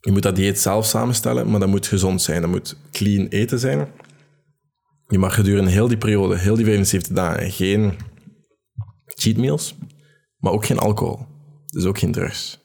Je 0.00 0.12
moet 0.12 0.22
dat 0.22 0.36
dieet 0.36 0.60
zelf 0.60 0.86
samenstellen, 0.86 1.50
maar 1.50 1.60
dat 1.60 1.68
moet 1.68 1.86
gezond 1.86 2.22
zijn. 2.22 2.40
Dat 2.40 2.50
moet 2.50 2.76
clean 2.92 3.26
eten 3.26 3.58
zijn. 3.58 3.92
Je 5.06 5.18
mag 5.18 5.34
gedurende 5.34 5.70
heel 5.70 5.88
die 5.88 5.98
periode, 5.98 6.38
heel 6.38 6.56
die 6.56 6.64
75 6.64 7.12
dagen, 7.12 7.50
geen 7.50 7.98
cheat 9.06 9.36
meals 9.36 9.74
maar 10.40 10.52
ook 10.52 10.66
geen 10.66 10.78
alcohol. 10.78 11.26
Dus 11.66 11.84
ook 11.84 11.98
geen 11.98 12.12
drugs. 12.12 12.58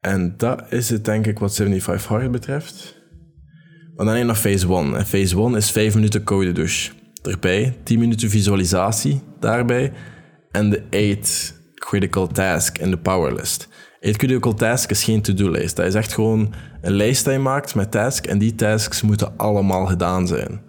En 0.00 0.34
dat 0.36 0.72
is 0.72 0.90
het, 0.90 1.04
denk 1.04 1.26
ik, 1.26 1.38
wat 1.38 1.54
75 1.54 2.08
Hard 2.08 2.30
betreft. 2.30 3.02
Dan 3.96 4.18
je 4.18 4.24
nog 4.24 4.38
phase 4.38 4.74
1. 4.74 4.96
En 4.96 5.06
phase 5.06 5.36
1 5.36 5.54
is 5.54 5.70
5 5.70 5.94
minuten 5.94 6.24
koude 6.24 6.52
douche. 6.52 6.92
Erbij 7.22 7.76
10 7.82 7.98
minuten 7.98 8.30
visualisatie 8.30 9.22
daarbij. 9.40 9.92
En 10.50 10.70
de 10.70 10.82
8 11.20 11.54
critical 11.74 12.26
task 12.26 12.78
in 12.78 12.90
de 12.90 12.98
powerlist. 12.98 13.68
8 14.00 14.16
critical 14.16 14.54
task 14.54 14.90
is 14.90 15.04
geen 15.04 15.22
to-do-lijst. 15.22 15.76
Dat 15.76 15.86
is 15.86 15.94
echt 15.94 16.12
gewoon 16.12 16.54
een 16.80 16.92
lijst 16.92 17.24
die 17.24 17.32
je 17.32 17.38
maakt 17.38 17.74
met 17.74 17.90
tasks. 17.90 18.28
En 18.28 18.38
die 18.38 18.54
tasks 18.54 19.02
moeten 19.02 19.36
allemaal 19.36 19.86
gedaan 19.86 20.26
zijn. 20.26 20.60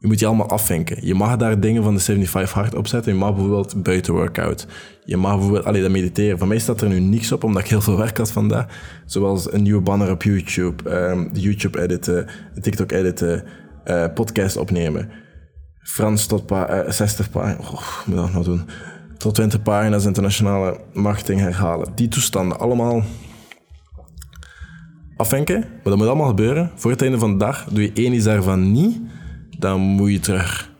Je 0.00 0.06
moet 0.06 0.18
die 0.18 0.26
allemaal 0.26 0.48
afvinken. 0.48 1.06
Je 1.06 1.14
mag 1.14 1.36
daar 1.36 1.60
dingen 1.60 1.82
van 1.82 1.94
de 1.94 2.00
75 2.00 2.52
hard 2.52 2.74
op 2.74 2.86
zetten. 2.86 3.12
Je 3.12 3.18
mag 3.18 3.30
bijvoorbeeld 3.30 3.82
buiten 3.82 4.14
workout. 4.14 4.66
Je 5.04 5.16
mag 5.16 5.32
bijvoorbeeld 5.34 5.64
alleen 5.64 5.82
dat 5.82 5.90
mediteren. 5.90 6.38
Van 6.38 6.48
mij 6.48 6.58
staat 6.58 6.80
er 6.80 6.88
nu 6.88 7.00
niks 7.00 7.32
op, 7.32 7.44
omdat 7.44 7.62
ik 7.62 7.68
heel 7.68 7.80
veel 7.80 7.96
werk 7.96 8.18
had 8.18 8.30
vandaag. 8.30 8.66
Zoals 9.06 9.52
een 9.52 9.62
nieuwe 9.62 9.80
banner 9.80 10.10
op 10.10 10.22
YouTube, 10.22 10.90
um, 10.90 11.30
YouTube 11.32 11.82
editen, 11.82 12.26
TikTok 12.60 12.92
editen, 12.92 13.44
uh, 13.86 14.06
podcast 14.14 14.56
opnemen. 14.56 15.10
Frans 15.82 16.26
tot 16.26 16.46
pa 16.46 16.84
uh, 16.84 16.90
60 16.90 17.30
pagina's. 17.30 17.70
Oh, 17.70 18.06
moet 18.06 18.16
dat 18.16 18.32
nog 18.32 18.44
doen? 18.44 18.62
Tot 19.16 19.34
20 19.34 19.62
pagina's 19.62 20.04
internationale 20.04 20.80
marketing 20.92 21.40
herhalen. 21.40 21.92
Die 21.94 22.08
toestanden 22.08 22.58
allemaal 22.58 23.02
afvinken. 25.16 25.58
Maar 25.58 25.80
dat 25.82 25.96
moet 25.96 26.06
allemaal 26.06 26.28
gebeuren. 26.28 26.70
Voor 26.74 26.90
het 26.90 27.02
einde 27.02 27.18
van 27.18 27.32
de 27.32 27.44
dag 27.44 27.64
doe 27.64 27.82
je 27.82 27.92
één 27.94 28.12
iets 28.12 28.24
daarvan 28.24 28.72
niet 28.72 29.00
dan 29.60 29.80
moet 29.80 30.10
je 30.10 30.20
terug 30.20 30.70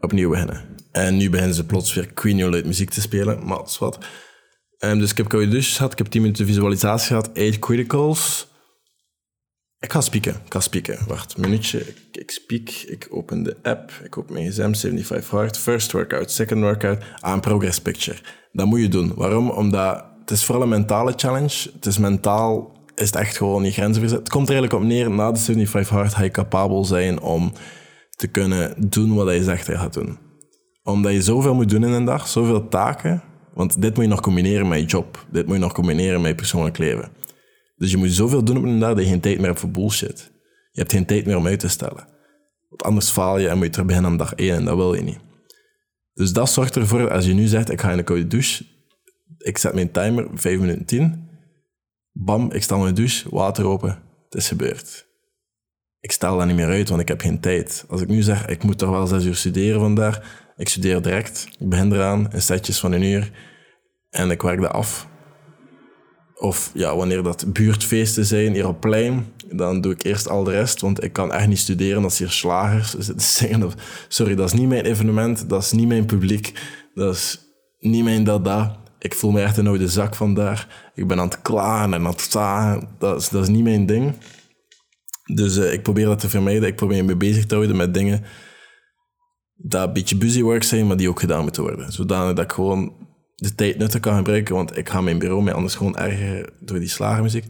opnieuw 0.00 0.30
beginnen. 0.30 0.64
En 0.92 1.16
nu 1.16 1.30
beginnen 1.30 1.54
ze 1.54 1.66
plots 1.66 1.94
weer 1.94 2.12
Queen 2.12 2.66
muziek 2.66 2.90
te 2.90 3.00
spelen, 3.00 3.46
maar 3.46 3.56
dat 3.56 3.68
is 3.68 3.78
wat. 3.78 3.98
Um, 4.78 4.98
dus 4.98 5.10
ik 5.10 5.16
heb 5.16 5.28
koude 5.28 5.48
douches 5.48 5.76
gehad, 5.76 5.92
ik 5.92 5.98
heb 5.98 6.06
10 6.06 6.20
minuten 6.20 6.46
visualisatie 6.46 7.06
gehad, 7.06 7.30
8 7.34 7.58
criticals. 7.58 8.48
Ik 9.78 9.92
ga 9.92 10.00
spieken, 10.00 10.32
ik 10.32 10.52
ga 10.52 10.60
spieken. 10.60 10.98
Wacht, 11.06 11.34
een 11.34 11.40
minuutje. 11.40 11.78
Ik, 11.78 11.96
ik 12.12 12.30
speak, 12.30 12.68
ik 12.68 13.08
open 13.10 13.42
de 13.42 13.56
app, 13.62 13.92
ik 14.04 14.18
open 14.18 14.34
mijn 14.34 14.50
gsm, 14.50 14.74
75 14.74 15.30
hard. 15.30 15.58
First 15.58 15.92
workout, 15.92 16.30
second 16.30 16.60
workout, 16.60 17.02
aan 17.20 17.40
progress 17.40 17.80
picture. 17.80 18.18
Dat 18.52 18.66
moet 18.66 18.80
je 18.80 18.88
doen. 18.88 19.12
Waarom? 19.14 19.50
Omdat 19.50 20.04
het 20.20 20.30
is 20.30 20.44
vooral 20.44 20.62
een 20.62 20.68
mentale 20.68 21.12
challenge. 21.16 21.70
Het 21.72 21.86
is 21.86 21.98
mentaal, 21.98 22.72
is 22.94 23.06
het 23.06 23.16
echt 23.16 23.36
gewoon 23.36 23.64
je 23.64 23.70
grenzen 23.70 24.00
verzet. 24.00 24.18
Het 24.18 24.28
komt 24.28 24.48
er 24.48 24.54
eigenlijk 24.54 24.82
op 24.82 24.88
neer, 24.88 25.10
na 25.10 25.32
de 25.32 25.38
75 25.38 25.96
hard 25.96 26.14
ga 26.14 26.22
je 26.22 26.30
capabel 26.30 26.84
zijn 26.84 27.20
om 27.20 27.52
te 28.20 28.26
kunnen 28.26 28.74
doen 28.90 29.14
wat 29.14 29.26
hij 29.26 29.42
zegt 29.42 29.66
hij 29.66 29.76
gaat 29.76 29.92
doen. 29.92 30.18
Omdat 30.82 31.12
je 31.12 31.22
zoveel 31.22 31.54
moet 31.54 31.68
doen 31.68 31.84
in 31.84 31.90
een 31.90 32.04
dag, 32.04 32.28
zoveel 32.28 32.68
taken. 32.68 33.22
Want 33.54 33.82
dit 33.82 33.94
moet 33.94 34.04
je 34.04 34.10
nog 34.10 34.20
combineren 34.20 34.68
met 34.68 34.80
je 34.80 34.86
job. 34.86 35.26
Dit 35.30 35.46
moet 35.46 35.54
je 35.54 35.60
nog 35.60 35.72
combineren 35.72 36.20
met 36.20 36.30
je 36.30 36.36
persoonlijk 36.36 36.78
leven. 36.78 37.12
Dus 37.76 37.90
je 37.90 37.96
moet 37.96 38.12
zoveel 38.12 38.44
doen 38.44 38.56
op 38.56 38.62
een 38.62 38.78
dag 38.78 38.94
dat 38.94 39.04
je 39.04 39.10
geen 39.10 39.20
tijd 39.20 39.36
meer 39.38 39.46
hebt 39.46 39.60
voor 39.60 39.70
bullshit. 39.70 40.30
Je 40.70 40.80
hebt 40.80 40.92
geen 40.92 41.06
tijd 41.06 41.26
meer 41.26 41.36
om 41.36 41.46
uit 41.46 41.60
te 41.60 41.68
stellen. 41.68 42.08
Want 42.68 42.82
anders 42.82 43.10
faal 43.10 43.38
je 43.38 43.48
en 43.48 43.56
moet 43.56 43.64
je 43.64 43.70
terug 43.70 43.86
beginnen 43.86 44.10
aan 44.10 44.16
dag 44.16 44.34
1 44.34 44.54
en 44.54 44.64
dat 44.64 44.76
wil 44.76 44.94
je 44.94 45.02
niet. 45.02 45.18
Dus 46.14 46.32
dat 46.32 46.50
zorgt 46.50 46.76
ervoor, 46.76 47.10
als 47.10 47.26
je 47.26 47.32
nu 47.32 47.46
zegt, 47.46 47.70
ik 47.70 47.80
ga 47.80 47.90
in 47.90 47.96
de 47.96 48.02
koude 48.02 48.26
douche, 48.26 48.64
ik 49.38 49.58
zet 49.58 49.74
mijn 49.74 49.90
timer, 49.90 50.28
5 50.34 50.58
minuten 50.58 50.84
10, 50.84 51.28
bam, 52.12 52.52
ik 52.52 52.62
sta 52.62 52.76
in 52.76 52.84
de 52.84 52.92
douche, 52.92 53.28
water 53.30 53.64
open, 53.64 54.02
het 54.28 54.34
is 54.34 54.48
gebeurd 54.48 55.08
ik 56.00 56.12
stel 56.12 56.38
dat 56.38 56.46
niet 56.46 56.56
meer 56.56 56.66
uit, 56.66 56.88
want 56.88 57.00
ik 57.00 57.08
heb 57.08 57.20
geen 57.20 57.40
tijd. 57.40 57.84
Als 57.88 58.00
ik 58.00 58.08
nu 58.08 58.22
zeg, 58.22 58.46
ik 58.46 58.62
moet 58.62 58.78
toch 58.78 58.90
wel 58.90 59.06
zes 59.06 59.24
uur 59.24 59.34
studeren 59.34 59.80
vandaag, 59.80 60.20
ik 60.56 60.68
studeer 60.68 61.02
direct, 61.02 61.48
ik 61.58 61.68
begin 61.68 61.92
eraan, 61.92 62.32
in 62.32 62.42
setjes 62.42 62.80
van 62.80 62.92
een 62.92 63.02
uur, 63.02 63.30
en 64.10 64.30
ik 64.30 64.42
werk 64.42 64.60
dat 64.60 64.72
af. 64.72 65.08
Of 66.34 66.70
ja, 66.74 66.96
wanneer 66.96 67.22
dat 67.22 67.52
buurtfeesten 67.52 68.24
zijn 68.24 68.52
hier 68.52 68.68
op 68.68 68.80
plein, 68.80 69.32
dan 69.52 69.80
doe 69.80 69.92
ik 69.92 70.02
eerst 70.02 70.28
al 70.28 70.44
de 70.44 70.50
rest, 70.50 70.80
want 70.80 71.04
ik 71.04 71.12
kan 71.12 71.32
echt 71.32 71.48
niet 71.48 71.58
studeren 71.58 72.04
als 72.04 72.18
hier 72.18 72.30
slagers 72.30 72.90
zitten 72.98 73.20
zingen. 73.20 73.70
Sorry, 74.08 74.34
dat 74.34 74.52
is 74.52 74.58
niet 74.58 74.68
mijn 74.68 74.84
evenement, 74.84 75.48
dat 75.48 75.62
is 75.62 75.72
niet 75.72 75.88
mijn 75.88 76.06
publiek, 76.06 76.52
dat 76.94 77.14
is 77.14 77.38
niet 77.78 78.04
mijn 78.04 78.24
dada. 78.24 78.78
Ik 78.98 79.14
voel 79.14 79.30
me 79.30 79.42
echt 79.42 79.56
een 79.56 79.66
oude 79.66 79.88
zak 79.88 80.14
vandaag. 80.14 80.66
Ik 80.94 81.06
ben 81.06 81.18
aan 81.18 81.28
het 81.28 81.42
klagen 81.42 81.94
en 81.94 82.00
aan 82.00 82.10
het 82.10 82.20
zagen. 82.20 82.88
Dat 82.98 83.20
is, 83.20 83.28
dat 83.28 83.42
is 83.42 83.48
niet 83.48 83.62
mijn 83.62 83.86
ding. 83.86 84.14
Dus 85.34 85.56
uh, 85.56 85.72
ik 85.72 85.82
probeer 85.82 86.04
dat 86.04 86.20
te 86.20 86.28
vermijden. 86.28 86.68
Ik 86.68 86.76
probeer 86.76 87.04
me 87.04 87.16
bezig 87.16 87.46
te 87.46 87.54
houden 87.54 87.76
met 87.76 87.94
dingen 87.94 88.24
dat 89.56 89.86
een 89.86 89.92
beetje 89.92 90.16
busywork 90.16 90.62
zijn, 90.62 90.86
maar 90.86 90.96
die 90.96 91.08
ook 91.08 91.20
gedaan 91.20 91.42
moeten 91.42 91.62
worden. 91.62 91.92
Zodanig 91.92 92.34
dat 92.34 92.44
ik 92.44 92.52
gewoon 92.52 93.08
de 93.34 93.54
tijd 93.54 93.78
nuttig 93.78 94.00
kan 94.00 94.16
gebruiken, 94.16 94.54
want 94.54 94.76
ik 94.76 94.88
ga 94.88 95.00
mijn 95.00 95.18
bureau 95.18 95.42
mij 95.42 95.52
anders 95.52 95.74
gewoon 95.74 95.96
erger 95.96 96.52
door 96.60 96.78
die 96.78 96.88
slagermuziek. 96.88 97.44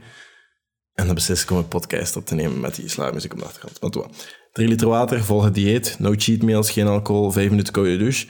En 0.95 1.07
dan 1.07 1.15
beslis 1.15 1.43
ik 1.43 1.51
om 1.51 1.57
een 1.57 1.69
podcast 1.69 2.17
op 2.17 2.27
te 2.27 2.35
nemen 2.35 2.61
met 2.61 2.75
die 2.75 2.89
slagermuziek 2.89 3.33
op 3.33 3.39
de 3.39 3.45
achtergrond. 3.45 3.79
Want 3.79 3.95
wat? 3.95 4.39
3 4.53 4.69
liter 4.69 4.89
water, 4.89 5.25
volg 5.25 5.45
het 5.45 5.55
dieet, 5.55 5.97
no 5.99 6.15
cheat 6.17 6.43
meals, 6.43 6.71
geen 6.71 6.87
alcohol, 6.87 7.31
5 7.31 7.51
minuten 7.51 7.73
koude 7.73 7.97
douche, 7.97 8.27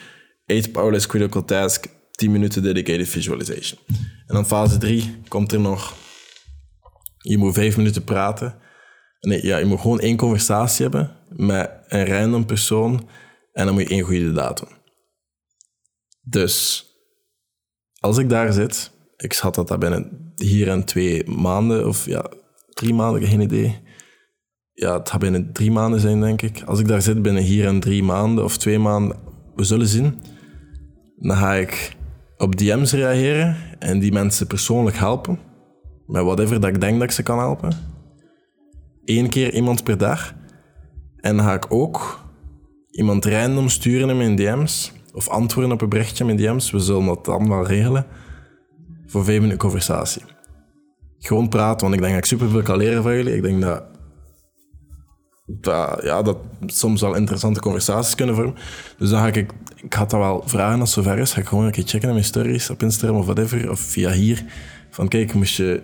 8 0.47 0.73
powerless 0.73 1.07
critical 1.07 1.45
task, 1.45 1.87
10 2.11 2.31
minuten 2.31 2.63
dedicated 2.63 3.09
visualization. 3.09 3.81
En 4.27 4.35
dan 4.35 4.47
fase 4.47 4.79
3 4.79 5.17
komt 5.29 5.53
er 5.53 5.61
nog, 5.61 5.95
je 7.19 7.39
moet 7.39 7.55
5 7.55 7.77
minuten 7.77 8.05
praten 8.05 8.60
Nee, 9.21 9.47
ja, 9.47 9.59
je 9.59 9.65
moet 9.65 9.81
gewoon 9.81 10.01
één 10.01 10.17
conversatie 10.17 10.83
hebben 10.83 11.17
met 11.29 11.71
een 11.89 12.07
random 12.07 12.47
persoon 12.47 13.09
en 13.53 13.65
dan 13.65 13.75
moet 13.75 13.83
je 13.83 13.89
één 13.89 14.03
goede 14.03 14.33
datum. 14.33 14.69
Dus 16.23 16.87
als 17.99 18.19
ik 18.19 18.29
daar 18.29 18.53
zit, 18.53 18.91
ik 19.17 19.33
schat 19.33 19.55
dat 19.55 19.69
dat 19.69 19.79
binnen 19.79 20.33
hier 20.37 20.69
en 20.69 20.85
twee 20.85 21.29
maanden, 21.29 21.89
of 21.89 22.07
ja, 22.07 22.31
drie 22.69 22.95
maanden, 22.95 23.29
geen 23.29 23.41
idee. 23.41 23.79
Ja, 24.73 24.99
het 24.99 25.11
gaat 25.11 25.21
binnen 25.21 25.53
drie 25.53 25.71
maanden 25.71 26.01
zijn, 26.01 26.21
denk 26.21 26.43
ik. 26.43 26.63
Als 26.63 26.81
ik 26.81 26.89
daar 26.89 27.03
zit 27.03 27.23
binnen 27.23 27.43
hier 27.43 27.67
en 27.67 27.81
drie 27.81 28.03
maanden 28.03 28.45
of 28.45 28.57
twee 28.57 28.79
maanden, 28.79 29.19
we 29.55 29.65
zullen 29.65 29.87
zien. 29.87 30.21
Dan 31.17 31.37
ga 31.37 31.55
ik 31.55 31.97
op 32.37 32.57
DM's 32.57 32.93
reageren 32.93 33.57
en 33.79 33.99
die 33.99 34.13
mensen 34.13 34.47
persoonlijk 34.47 34.97
helpen. 34.97 35.39
Met 36.07 36.25
whatever 36.25 36.61
dat 36.61 36.71
ik 36.71 36.81
denk 36.81 36.95
dat 36.95 37.03
ik 37.03 37.15
ze 37.15 37.23
kan 37.23 37.39
helpen 37.39 37.90
één 39.05 39.29
keer 39.29 39.55
iemand 39.55 39.85
per 39.85 39.99
dag. 39.99 40.35
En 41.17 41.37
dan 41.37 41.45
ga 41.45 41.55
ik 41.55 41.67
ook 41.69 42.25
iemand 42.91 43.25
random 43.25 43.69
sturen 43.69 44.09
in 44.09 44.17
mijn 44.17 44.37
DM's. 44.37 44.93
Of 45.13 45.29
antwoorden 45.29 45.73
op 45.73 45.81
een 45.81 45.89
berichtje 45.89 46.25
in 46.25 46.35
mijn 46.35 46.53
DM's. 46.55 46.71
We 46.71 46.79
zullen 46.79 47.07
dat 47.07 47.27
wel 47.27 47.67
regelen. 47.67 48.07
Voor 49.07 49.25
vijf 49.25 49.39
minuten 49.39 49.59
conversatie. 49.59 50.23
Gewoon 51.19 51.49
praten, 51.49 51.81
want 51.81 51.95
ik 51.95 52.01
denk 52.01 52.13
dat 52.13 52.23
ik 52.23 52.29
superveel 52.29 52.63
kan 52.63 52.77
leren 52.77 53.03
van 53.03 53.17
jullie. 53.17 53.35
Ik 53.35 53.43
denk 53.43 53.63
dat, 53.63 53.83
dat, 55.47 56.01
ja, 56.03 56.23
dat 56.23 56.37
soms 56.67 57.01
wel 57.01 57.15
interessante 57.15 57.61
conversaties 57.61 58.15
kunnen 58.15 58.35
vormen. 58.35 58.55
Dus 58.99 59.11
dan 59.11 59.21
ga 59.21 59.27
ik, 59.27 59.37
ik 59.77 59.95
ga 59.95 60.05
dat 60.05 60.21
wel 60.21 60.43
vragen 60.47 60.81
als 60.81 60.95
het 60.95 61.05
zover 61.05 61.19
is. 61.19 61.33
Ga 61.33 61.41
ik 61.41 61.47
gewoon 61.47 61.65
een 61.65 61.71
keer 61.71 61.87
checken 61.87 62.09
in 62.09 62.15
mijn 62.15 62.25
stories 62.25 62.71
op 62.71 62.83
Instagram 62.83 63.19
of 63.19 63.25
whatever. 63.25 63.71
Of 63.71 63.81
via 63.81 64.11
hier. 64.11 64.45
Van 64.91 65.09
kijk, 65.09 65.35
moest 65.35 65.57
je 65.57 65.83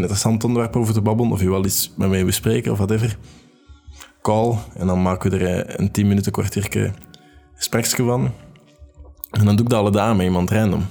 interessant 0.00 0.44
onderwerp 0.44 0.76
over 0.76 0.94
te 0.94 1.00
babbelen, 1.00 1.32
of 1.32 1.40
je 1.40 1.50
wel 1.50 1.64
iets 1.64 1.92
met 1.96 2.08
mij 2.08 2.24
bespreken 2.24 2.72
of 2.72 2.76
whatever, 2.76 3.18
call. 4.22 4.56
En 4.74 4.86
dan 4.86 5.02
maken 5.02 5.30
we 5.30 5.38
er 5.38 5.66
eh, 5.66 5.74
een 5.76 5.90
10 5.90 6.06
minuten, 6.06 6.32
kwartiertje 6.32 6.92
gespreksje 7.54 8.04
van. 8.04 8.30
En 9.30 9.44
dan 9.44 9.56
doe 9.56 9.64
ik 9.64 9.70
dat 9.70 9.80
alle 9.80 9.90
dagen 9.90 10.16
met 10.16 10.26
iemand 10.26 10.50
random. 10.50 10.86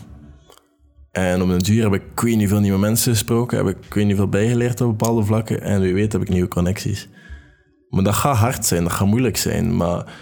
En 1.12 1.42
op 1.42 1.50
een 1.50 1.58
duur 1.58 1.84
heb 1.84 1.94
ik 1.94 2.04
ik 2.12 2.20
weet 2.20 2.38
niet 2.38 2.50
veel 2.50 2.60
nieuwe 2.60 2.80
mensen 2.80 3.12
gesproken, 3.12 3.58
heb 3.58 3.68
ik 3.68 3.86
ik 3.86 3.94
weet 3.94 4.06
niet 4.06 4.16
veel 4.16 4.30
bijgeleerd 4.30 4.82
op 4.82 4.98
bepaalde 4.98 5.24
vlakken. 5.24 5.62
En 5.62 5.82
wie 5.82 5.94
weet 5.94 6.12
heb 6.12 6.22
ik 6.22 6.30
nieuwe 6.30 6.48
connecties. 6.48 7.10
Maar 7.90 8.04
dat 8.04 8.14
gaat 8.14 8.38
hard 8.38 8.66
zijn, 8.66 8.84
dat 8.84 8.92
gaat 8.92 9.08
moeilijk 9.08 9.38
zijn. 9.38 9.76
Maar 9.76 10.14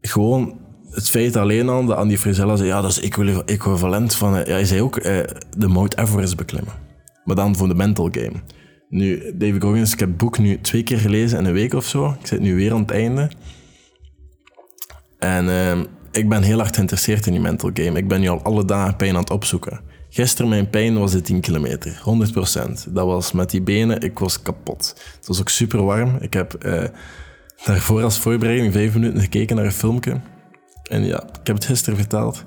gewoon 0.00 0.65
het 0.96 1.10
feit 1.10 1.36
alleen 1.36 1.68
al 1.68 1.84
dat 1.84 1.96
Andy 1.96 2.16
Frisella 2.16 2.56
zei, 2.56 2.68
ja, 2.68 2.80
dat 2.80 2.90
is 2.90 3.00
equivalent 3.44 4.14
van... 4.14 4.34
Ja, 4.34 4.42
hij 4.42 4.64
zei 4.64 4.82
ook 4.82 4.96
eh, 4.96 5.18
de 5.56 5.68
Mount 5.68 5.98
Everest 5.98 6.36
beklimmen. 6.36 6.72
Maar 7.24 7.36
dan 7.36 7.56
voor 7.56 7.68
de 7.68 7.74
mental 7.74 8.08
game. 8.12 8.42
Nu, 8.88 9.32
David 9.34 9.62
Goggins, 9.62 9.92
ik 9.92 9.98
heb 9.98 10.08
het 10.08 10.18
boek 10.18 10.38
nu 10.38 10.60
twee 10.60 10.82
keer 10.82 10.98
gelezen 10.98 11.38
in 11.38 11.44
een 11.44 11.52
week 11.52 11.74
of 11.74 11.84
zo. 11.84 12.16
Ik 12.20 12.26
zit 12.26 12.40
nu 12.40 12.54
weer 12.54 12.72
aan 12.72 12.80
het 12.80 12.90
einde. 12.90 13.30
En 15.18 15.44
uh, 15.44 15.78
ik 16.12 16.28
ben 16.28 16.42
heel 16.42 16.60
erg 16.60 16.74
geïnteresseerd 16.74 17.26
in 17.26 17.32
die 17.32 17.40
mental 17.40 17.70
game. 17.74 17.98
Ik 17.98 18.08
ben 18.08 18.20
nu 18.20 18.28
al 18.28 18.42
alle 18.42 18.64
dagen 18.64 18.96
pijn 18.96 19.14
aan 19.14 19.20
het 19.20 19.30
opzoeken. 19.30 19.80
Gisteren 20.10 20.48
mijn 20.48 20.70
pijn 20.70 20.98
was 20.98 21.12
de 21.12 21.20
10 21.20 21.40
kilometer, 21.40 22.02
100%. 22.88 22.92
Dat 22.92 23.06
was 23.06 23.32
met 23.32 23.50
die 23.50 23.62
benen, 23.62 24.00
ik 24.00 24.18
was 24.18 24.42
kapot. 24.42 24.94
Het 25.16 25.26
was 25.26 25.40
ook 25.40 25.48
super 25.48 25.84
warm. 25.84 26.16
Ik 26.20 26.32
heb 26.32 26.64
uh, 26.66 26.84
daarvoor 27.64 28.02
als 28.02 28.18
voorbereiding 28.18 28.72
vijf 28.72 28.94
minuten 28.94 29.20
gekeken 29.20 29.56
naar 29.56 29.64
een 29.64 29.72
filmpje 29.72 30.20
en 30.88 31.04
ja, 31.04 31.22
ik 31.22 31.46
heb 31.46 31.56
het 31.56 31.64
gisteren 31.64 31.98
verteld. 31.98 32.44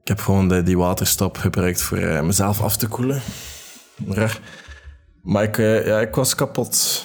Ik 0.00 0.08
heb 0.08 0.20
gewoon 0.20 0.48
de, 0.48 0.62
die 0.62 0.78
waterstop 0.78 1.36
gebruikt 1.36 1.82
voor 1.82 1.98
uh, 1.98 2.20
mezelf 2.20 2.62
af 2.62 2.76
te 2.76 2.88
koelen. 2.88 3.22
Maar, 4.06 4.40
maar 5.22 5.42
ik, 5.42 5.56
uh, 5.56 5.86
ja, 5.86 6.00
ik 6.00 6.14
was 6.14 6.34
kapot. 6.34 7.04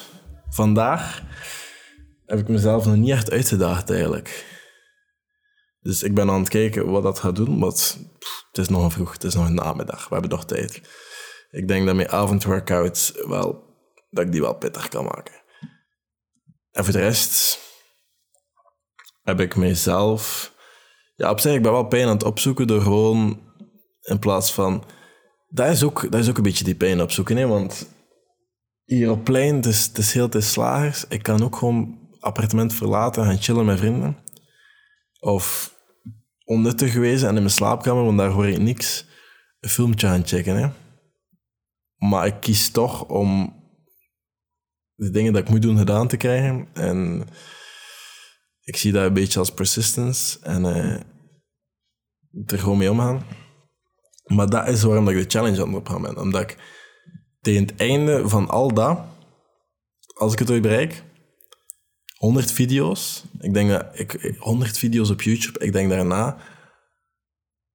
Vandaag 0.49 1.21
heb 2.25 2.39
ik 2.39 2.47
mezelf 2.47 2.85
nog 2.85 2.95
niet 2.95 3.11
echt 3.11 3.31
uitgedaagd 3.31 3.89
eigenlijk. 3.89 4.45
Dus 5.79 6.03
ik 6.03 6.13
ben 6.13 6.29
aan 6.29 6.39
het 6.39 6.49
kijken 6.49 6.91
wat 6.91 7.03
dat 7.03 7.19
gaat 7.19 7.35
doen, 7.35 7.59
want 7.59 7.99
het 8.47 8.57
is 8.57 8.67
nog 8.67 8.93
vroeg, 8.93 9.13
het 9.13 9.23
is 9.23 9.33
nog 9.33 9.47
een 9.47 9.53
namiddag, 9.53 10.07
we 10.07 10.13
hebben 10.13 10.31
nog 10.31 10.45
tijd. 10.45 10.81
Ik 11.51 11.67
denk 11.67 11.85
dat 11.85 11.95
mijn 11.95 12.09
avondworkouts 12.09 13.11
wel, 13.27 13.63
dat 14.09 14.25
ik 14.25 14.31
die 14.31 14.41
wel 14.41 14.55
pittig 14.55 14.87
kan 14.87 15.03
maken. 15.03 15.41
En 16.71 16.83
voor 16.83 16.93
de 16.93 16.99
rest, 16.99 17.59
heb 19.23 19.39
ik 19.39 19.55
mezelf... 19.55 20.51
Ja, 21.15 21.29
op 21.29 21.39
zich, 21.39 21.53
ik 21.53 21.61
ben 21.61 21.71
wel 21.71 21.87
pijn 21.87 22.07
aan 22.07 22.13
het 22.13 22.23
opzoeken 22.23 22.67
door 22.67 22.81
gewoon 22.81 23.41
in 24.01 24.19
plaats 24.19 24.53
van... 24.53 24.83
Dat 25.47 25.69
is 25.69 25.83
ook, 25.83 26.11
dat 26.11 26.21
is 26.21 26.29
ook 26.29 26.37
een 26.37 26.43
beetje 26.43 26.63
die 26.63 26.75
pijn 26.75 27.01
opzoeken, 27.01 27.37
hè, 27.37 27.47
want 27.47 27.87
hier 28.83 29.11
op 29.11 29.23
plein, 29.23 29.61
is, 29.61 29.85
het 29.85 29.97
is 29.97 30.13
heel 30.13 30.29
te 30.29 30.41
slagers. 30.41 31.05
Ik 31.07 31.23
kan 31.23 31.43
ook 31.43 31.55
gewoon 31.55 31.99
appartement 32.19 32.73
verlaten, 32.73 33.25
gaan 33.25 33.41
chillen 33.41 33.65
met 33.65 33.79
vrienden. 33.79 34.17
Of 35.19 35.75
onnuttig 36.43 36.91
geweest 36.91 37.23
en 37.23 37.29
in 37.29 37.33
mijn 37.33 37.49
slaapkamer, 37.49 38.03
want 38.03 38.17
daar 38.17 38.29
hoor 38.29 38.47
ik 38.47 38.57
niks, 38.57 39.05
een 39.59 39.69
filmpje 39.69 40.07
gaan 40.07 40.27
checken. 40.27 40.55
Hè. 40.55 40.69
Maar 42.09 42.27
ik 42.27 42.39
kies 42.39 42.71
toch 42.71 43.05
om 43.05 43.61
de 44.95 45.09
dingen 45.09 45.33
dat 45.33 45.41
ik 45.41 45.49
moet 45.49 45.61
doen 45.61 45.77
gedaan 45.77 46.07
te 46.07 46.17
krijgen. 46.17 46.67
En 46.73 47.27
ik 48.63 48.75
zie 48.75 48.91
dat 48.91 49.05
een 49.05 49.13
beetje 49.13 49.39
als 49.39 49.51
persistence 49.51 50.39
en 50.41 50.63
uh, 50.63 50.99
er 52.45 52.59
gewoon 52.59 52.77
mee 52.77 52.91
omgaan. 52.91 53.25
Maar 54.23 54.49
dat 54.49 54.67
is 54.67 54.83
waarom 54.83 55.09
ik 55.09 55.15
de 55.15 55.37
challenge 55.37 55.61
aan 55.61 55.73
het 55.73 56.01
ben. 56.01 56.17
Omdat 56.17 56.41
ik 56.41 56.57
tegen 57.41 57.61
het 57.61 57.75
einde 57.75 58.29
van 58.29 58.49
al 58.49 58.73
dat, 58.73 58.99
als 60.13 60.33
ik 60.33 60.39
het 60.39 60.51
ooit 60.51 60.61
bereik, 60.61 61.03
100 62.17 62.51
video's. 62.51 63.23
Ik 63.39 63.53
denk 63.53 63.69
dat 63.69 63.99
ik 63.99 64.35
100 64.39 64.77
video's 64.77 65.09
op 65.09 65.21
YouTube. 65.21 65.59
Ik 65.59 65.73
denk 65.73 65.89
daarna, 65.89 66.37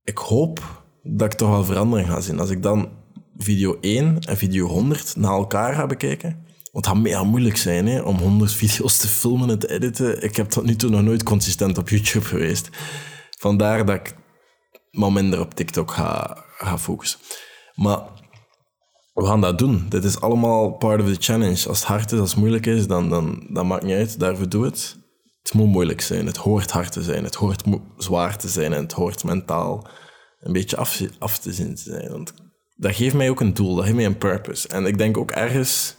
ik 0.02 0.18
hoop 0.18 0.84
dat 1.02 1.32
ik 1.32 1.38
toch 1.38 1.48
wel 1.48 1.64
verandering 1.64 2.08
ga 2.08 2.20
zien. 2.20 2.38
Als 2.38 2.50
ik 2.50 2.62
dan 2.62 2.88
video 3.36 3.78
1 3.80 4.18
en 4.18 4.36
video 4.36 4.66
100 4.66 5.16
na 5.16 5.28
elkaar 5.28 5.74
ga 5.74 5.86
bekijken. 5.86 6.46
Want 6.78 6.90
het 6.90 6.96
gaat 6.96 7.04
mega 7.04 7.24
moeilijk 7.24 7.56
zijn 7.56 7.86
hè, 7.86 8.00
om 8.00 8.18
100 8.18 8.52
video's 8.52 8.96
te 8.96 9.08
filmen 9.08 9.50
en 9.50 9.58
te 9.58 9.70
editen. 9.70 10.22
Ik 10.22 10.36
heb 10.36 10.48
tot 10.48 10.64
nu 10.64 10.76
toe 10.76 10.90
nog 10.90 11.02
nooit 11.02 11.22
consistent 11.22 11.78
op 11.78 11.88
YouTube 11.88 12.24
geweest. 12.24 12.68
Vandaar 13.38 13.86
dat 13.86 13.94
ik 13.94 14.14
maar 14.90 15.12
minder 15.12 15.40
op 15.40 15.54
TikTok 15.54 15.90
ga, 15.90 16.44
ga 16.56 16.78
focussen. 16.78 17.20
Maar 17.74 17.98
we 19.14 19.26
gaan 19.26 19.40
dat 19.40 19.58
doen. 19.58 19.86
Dit 19.88 20.04
is 20.04 20.20
allemaal 20.20 20.70
part 20.70 21.00
of 21.00 21.08
the 21.08 21.16
challenge. 21.20 21.68
Als 21.68 21.78
het 21.78 21.88
hard 21.88 22.12
is, 22.12 22.18
als 22.18 22.30
het 22.30 22.38
moeilijk 22.38 22.66
is, 22.66 22.86
dan, 22.86 23.08
dan, 23.08 23.46
dan 23.50 23.66
maakt 23.66 23.84
niet 23.84 23.94
uit. 23.94 24.18
Daarvoor 24.18 24.48
doe 24.48 24.64
het. 24.64 24.96
Het 25.42 25.54
moet 25.54 25.68
moeilijk 25.68 26.00
zijn. 26.00 26.26
Het 26.26 26.36
hoort 26.36 26.70
hard 26.70 26.92
te 26.92 27.02
zijn. 27.02 27.24
Het 27.24 27.34
hoort 27.34 27.62
zwaar 27.96 28.38
te 28.38 28.48
zijn. 28.48 28.72
En 28.72 28.82
het 28.82 28.92
hoort 28.92 29.24
mentaal 29.24 29.88
een 30.40 30.52
beetje 30.52 30.76
af, 30.76 31.00
af 31.18 31.38
te 31.38 31.52
zien 31.52 31.74
te 31.74 31.82
zijn. 31.82 32.10
Want 32.10 32.34
dat 32.76 32.94
geeft 32.94 33.14
mij 33.14 33.30
ook 33.30 33.40
een 33.40 33.54
doel. 33.54 33.74
Dat 33.74 33.84
geeft 33.84 33.96
mij 33.96 34.04
een 34.04 34.18
purpose. 34.18 34.68
En 34.68 34.86
ik 34.86 34.98
denk 34.98 35.16
ook 35.16 35.30
ergens... 35.30 35.97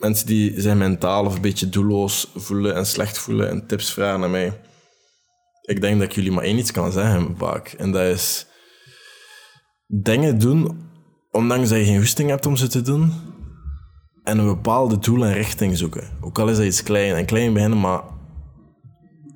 Mensen 0.00 0.26
die 0.26 0.60
zijn 0.60 0.78
mentaal 0.78 1.24
of 1.24 1.34
een 1.34 1.40
beetje 1.40 1.68
doelloos 1.68 2.30
voelen 2.34 2.74
en 2.74 2.86
slecht 2.86 3.18
voelen 3.18 3.50
en 3.50 3.66
tips 3.66 3.92
vragen 3.92 4.24
aan 4.24 4.30
mij. 4.30 4.60
Ik 5.62 5.80
denk 5.80 5.98
dat 5.98 6.08
ik 6.08 6.14
jullie 6.14 6.32
maar 6.32 6.44
één 6.44 6.58
iets 6.58 6.72
kan 6.72 6.92
zeggen 6.92 7.34
vaak. 7.36 7.68
En 7.68 7.92
dat 7.92 8.02
is... 8.02 8.46
Dingen 9.86 10.38
doen 10.38 10.88
ondanks 11.30 11.68
dat 11.68 11.78
je 11.78 11.84
geen 11.84 11.98
goesting 11.98 12.28
hebt 12.28 12.46
om 12.46 12.56
ze 12.56 12.66
te 12.66 12.82
doen, 12.82 13.12
en 14.22 14.38
een 14.38 14.46
bepaalde 14.46 14.98
doel 14.98 15.24
en 15.24 15.32
richting 15.32 15.76
zoeken. 15.76 16.08
Ook 16.20 16.38
al 16.38 16.48
is 16.48 16.56
dat 16.56 16.66
iets 16.66 16.82
klein 16.82 17.14
en 17.14 17.26
klein 17.26 17.52
beginnen, 17.52 17.80
maar 17.80 18.02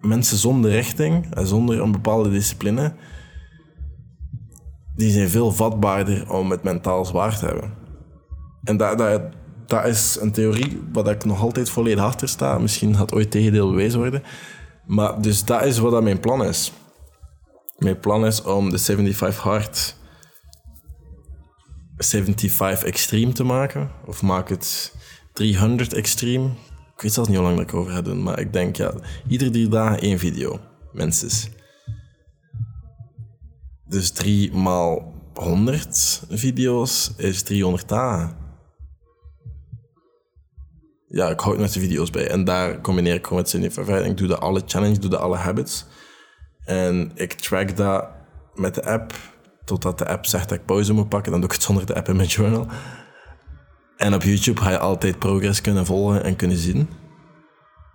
mensen 0.00 0.37
zonder 0.37 0.71
richting 0.71 1.35
en 1.35 1.47
zonder 1.47 1.80
een 1.80 1.92
bepaalde 1.92 2.30
discipline, 2.30 2.94
die 4.97 5.11
zijn 5.11 5.28
veel 5.28 5.52
vatbaarder 5.52 6.33
om 6.33 6.50
het 6.50 6.62
mentaal 6.62 7.04
zwaar 7.04 7.38
te 7.38 7.47
hebben. 7.47 7.75
En 8.64 8.76
dat, 8.76 8.99
dat, 8.99 9.23
dat 9.66 9.87
is 9.87 10.18
een 10.21 10.33
theorie 10.33 10.83
waar 10.92 11.06
ik 11.06 11.25
nog 11.25 11.40
altijd 11.40 11.71
volledig 11.71 12.04
achter 12.04 12.28
sta. 12.28 12.59
Misschien 12.59 12.97
gaat 12.97 13.12
ooit 13.12 13.30
tegendeel 13.30 13.71
bewezen 13.71 13.99
worden. 13.99 14.23
Maar 14.87 15.23
dus 15.23 15.44
dat 15.44 15.64
is 15.64 15.78
wat 15.78 16.02
mijn 16.02 16.21
plan 16.21 16.44
is. 16.44 16.73
Mijn 17.78 18.00
plan 18.00 18.26
is 18.26 18.42
om 18.42 18.71
de 18.71 18.78
75 18.78 19.42
Hard 19.42 19.97
75 21.97 22.83
Extreme 22.85 23.33
te 23.33 23.44
maken. 23.44 23.90
Of 24.06 24.23
maak 24.23 24.49
het 24.49 24.94
300 25.33 25.92
Extreme. 25.92 26.47
Ik 26.97 27.02
weet 27.02 27.12
zelfs 27.12 27.28
niet 27.28 27.38
hoe 27.38 27.47
lang 27.47 27.59
dat 27.59 27.68
ik 27.68 27.75
over 27.75 27.92
ga 27.92 28.02
doen. 28.02 28.23
Maar 28.23 28.38
ik 28.38 28.52
denk, 28.52 28.76
ja, 28.76 28.94
iedere 29.28 29.50
drie 29.50 29.68
dagen 29.68 30.00
één 30.00 30.18
video. 30.18 30.61
Mensen. 30.92 31.52
Dus 33.88 34.11
3 34.11 34.52
maal 34.52 35.15
100 35.34 36.23
video's 36.28 37.12
is 37.17 37.43
300 37.43 37.88
dagen. 37.88 38.44
Ja, 41.14 41.28
ik 41.28 41.40
houd 41.40 41.58
met 41.58 41.72
de 41.72 41.80
video's 41.80 42.10
bij. 42.10 42.30
En 42.30 42.44
daar 42.44 42.80
combineer 42.80 43.14
ik 43.14 43.26
gewoon 43.26 43.38
met 43.42 43.50
75. 43.50 44.06
Ik 44.06 44.16
doe 44.16 44.28
de 44.28 44.38
alle 44.38 44.62
challenge, 44.66 44.98
doe 44.98 45.10
de 45.10 45.18
alle 45.18 45.36
habits. 45.36 45.86
En 46.64 47.10
ik 47.14 47.32
track 47.32 47.76
dat 47.76 48.08
met 48.54 48.74
de 48.74 48.84
app 48.84 49.12
totdat 49.64 49.98
de 49.98 50.06
app 50.06 50.26
zegt 50.26 50.48
dat 50.48 50.58
ik 50.58 50.64
pauze 50.64 50.92
moet 50.92 51.08
pakken. 51.08 51.30
Dan 51.30 51.40
doe 51.40 51.48
ik 51.48 51.54
het 51.54 51.64
zonder 51.64 51.86
de 51.86 51.94
app 51.94 52.08
in 52.08 52.16
mijn 52.16 52.28
journal. 52.28 52.66
En 53.96 54.14
op 54.14 54.22
YouTube 54.22 54.60
ga 54.60 54.70
je 54.70 54.78
altijd 54.78 55.18
progress 55.18 55.60
kunnen 55.60 55.86
volgen 55.86 56.24
en 56.24 56.36
kunnen 56.36 56.56
zien. 56.56 56.88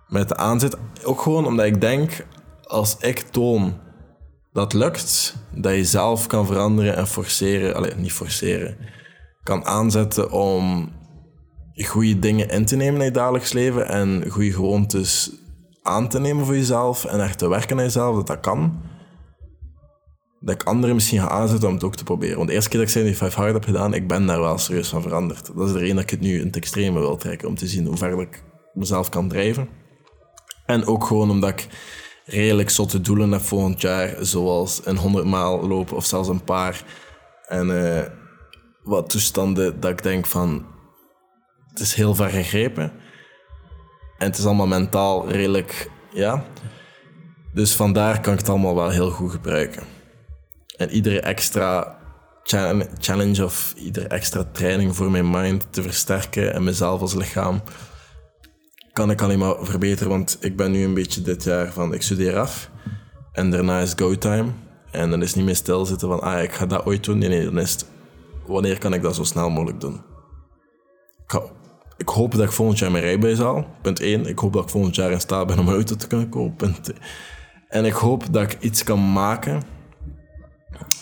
Met 0.08 0.28
de 0.28 0.36
aanzet, 0.36 0.76
ook 1.04 1.20
gewoon 1.20 1.46
omdat 1.46 1.66
ik 1.66 1.80
denk, 1.80 2.26
als 2.62 2.96
ik 3.00 3.18
toon 3.18 3.78
dat 4.52 4.72
lukt, 4.72 5.36
dat 5.54 5.74
je 5.74 5.84
zelf 5.84 6.26
kan 6.26 6.46
veranderen 6.46 6.96
en 6.96 7.06
forceren, 7.06 7.74
alleen 7.74 8.00
niet 8.00 8.12
forceren, 8.12 8.76
kan 9.42 9.64
aanzetten 9.64 10.30
om 10.30 10.92
goede 11.86 12.18
dingen 12.18 12.48
in 12.48 12.64
te 12.64 12.76
nemen 12.76 13.00
in 13.00 13.06
je 13.06 13.12
dagelijks 13.12 13.52
leven 13.52 13.88
en 13.88 14.24
goede 14.30 14.52
gewoontes 14.52 15.30
aan 15.82 16.08
te 16.08 16.20
nemen 16.20 16.44
voor 16.44 16.54
jezelf 16.54 17.04
en 17.04 17.20
echt 17.20 17.38
te 17.38 17.48
werken 17.48 17.76
aan 17.76 17.82
jezelf, 17.82 18.16
dat 18.16 18.26
dat 18.26 18.40
kan 18.40 18.88
dat 20.40 20.54
ik 20.54 20.62
anderen 20.62 20.94
misschien 20.94 21.20
ga 21.20 21.28
aanzetten 21.28 21.68
om 21.68 21.74
het 21.74 21.84
ook 21.84 21.96
te 21.96 22.04
proberen. 22.04 22.36
Want 22.36 22.48
de 22.48 22.54
eerste 22.54 22.70
keer 22.70 22.78
dat 22.78 22.88
ik 22.88 22.94
75 22.94 23.38
Hard 23.38 23.52
heb 23.52 23.64
gedaan, 23.64 23.94
ik 23.94 24.08
ben 24.08 24.26
daar 24.26 24.40
wel 24.40 24.58
serieus 24.58 24.88
van 24.88 25.02
veranderd. 25.02 25.50
Dat 25.56 25.66
is 25.66 25.72
de 25.72 25.78
reden 25.78 25.94
dat 25.94 26.04
ik 26.04 26.10
het 26.10 26.20
nu 26.20 26.38
in 26.38 26.46
het 26.46 26.56
extreme 26.56 26.98
wil 26.98 27.16
trekken, 27.16 27.48
om 27.48 27.54
te 27.54 27.66
zien 27.66 27.86
hoe 27.86 27.96
ver 27.96 28.20
ik 28.20 28.42
mezelf 28.72 29.08
kan 29.08 29.28
drijven. 29.28 29.68
En 30.66 30.86
ook 30.86 31.04
gewoon 31.04 31.30
omdat 31.30 31.50
ik 31.50 31.68
redelijk 32.24 32.70
zotte 32.70 33.00
doelen 33.00 33.32
heb 33.32 33.40
volgend 33.40 33.80
jaar, 33.80 34.16
zoals 34.20 34.80
een 34.84 34.96
100 34.96 35.26
maal 35.26 35.68
lopen 35.68 35.96
of 35.96 36.04
zelfs 36.04 36.28
een 36.28 36.44
paar. 36.44 36.84
En 37.46 37.68
uh, 37.68 38.00
wat 38.82 39.10
toestanden 39.10 39.80
dat 39.80 39.90
ik 39.90 40.02
denk 40.02 40.26
van, 40.26 40.64
het 41.80 41.88
is 41.88 41.94
heel 41.94 42.14
ver 42.14 42.28
gegrepen. 42.28 42.92
En 44.18 44.26
het 44.26 44.38
is 44.38 44.44
allemaal 44.44 44.66
mentaal 44.66 45.28
redelijk, 45.28 45.90
ja. 46.12 46.44
Dus 47.52 47.74
vandaar 47.74 48.20
kan 48.20 48.32
ik 48.32 48.38
het 48.38 48.48
allemaal 48.48 48.74
wel 48.74 48.90
heel 48.90 49.10
goed 49.10 49.30
gebruiken. 49.30 49.82
En 50.76 50.90
iedere 50.90 51.20
extra 51.20 51.98
challenge 52.98 53.44
of 53.44 53.74
iedere 53.76 54.08
extra 54.08 54.44
training 54.52 54.96
voor 54.96 55.10
mijn 55.10 55.30
mind 55.30 55.66
te 55.70 55.82
versterken 55.82 56.54
en 56.54 56.64
mezelf 56.64 57.00
als 57.00 57.14
lichaam 57.14 57.62
kan 58.92 59.10
ik 59.10 59.22
alleen 59.22 59.38
maar 59.38 59.54
verbeteren. 59.60 60.08
Want 60.08 60.36
ik 60.40 60.56
ben 60.56 60.70
nu 60.70 60.84
een 60.84 60.94
beetje 60.94 61.22
dit 61.22 61.44
jaar 61.44 61.72
van 61.72 61.94
ik 61.94 62.02
studeer 62.02 62.38
af 62.38 62.70
en 63.32 63.50
daarna 63.50 63.80
is 63.80 63.92
go 63.96 64.18
time. 64.18 64.50
En 64.90 65.10
dan 65.10 65.22
is 65.22 65.34
niet 65.34 65.44
meer 65.44 65.56
stilzitten 65.56 66.08
van 66.08 66.20
ah, 66.20 66.42
ik 66.42 66.52
ga 66.52 66.66
dat 66.66 66.84
ooit 66.84 67.04
doen. 67.04 67.18
Nee, 67.18 67.28
nee, 67.28 67.44
dan 67.44 67.58
is 67.58 67.84
wanneer 68.46 68.78
kan 68.78 68.92
ik 68.92 69.02
dat 69.02 69.14
zo 69.14 69.24
snel 69.24 69.50
mogelijk 69.50 69.80
doen. 69.80 70.02
Ik, 71.26 71.40
ik 72.00 72.08
hoop 72.08 72.32
dat 72.32 72.42
ik 72.42 72.52
volgend 72.52 72.78
jaar 72.78 72.90
mijn 72.90 73.04
rijbewijs 73.04 73.38
haal. 73.38 73.66
Punt 73.82 74.00
1. 74.00 74.26
Ik 74.26 74.38
hoop 74.38 74.52
dat 74.52 74.62
ik 74.62 74.68
volgend 74.68 74.94
jaar 74.94 75.10
in 75.10 75.20
staat 75.20 75.46
ben 75.46 75.58
om 75.58 75.68
een 75.68 75.74
auto 75.74 75.96
te 75.96 76.06
kunnen 76.06 76.28
kopen. 76.28 76.56
Punt 76.56 76.92
En 77.68 77.84
ik 77.84 77.92
hoop 77.92 78.32
dat 78.32 78.42
ik 78.42 78.62
iets 78.62 78.84
kan 78.84 79.12
maken 79.12 79.62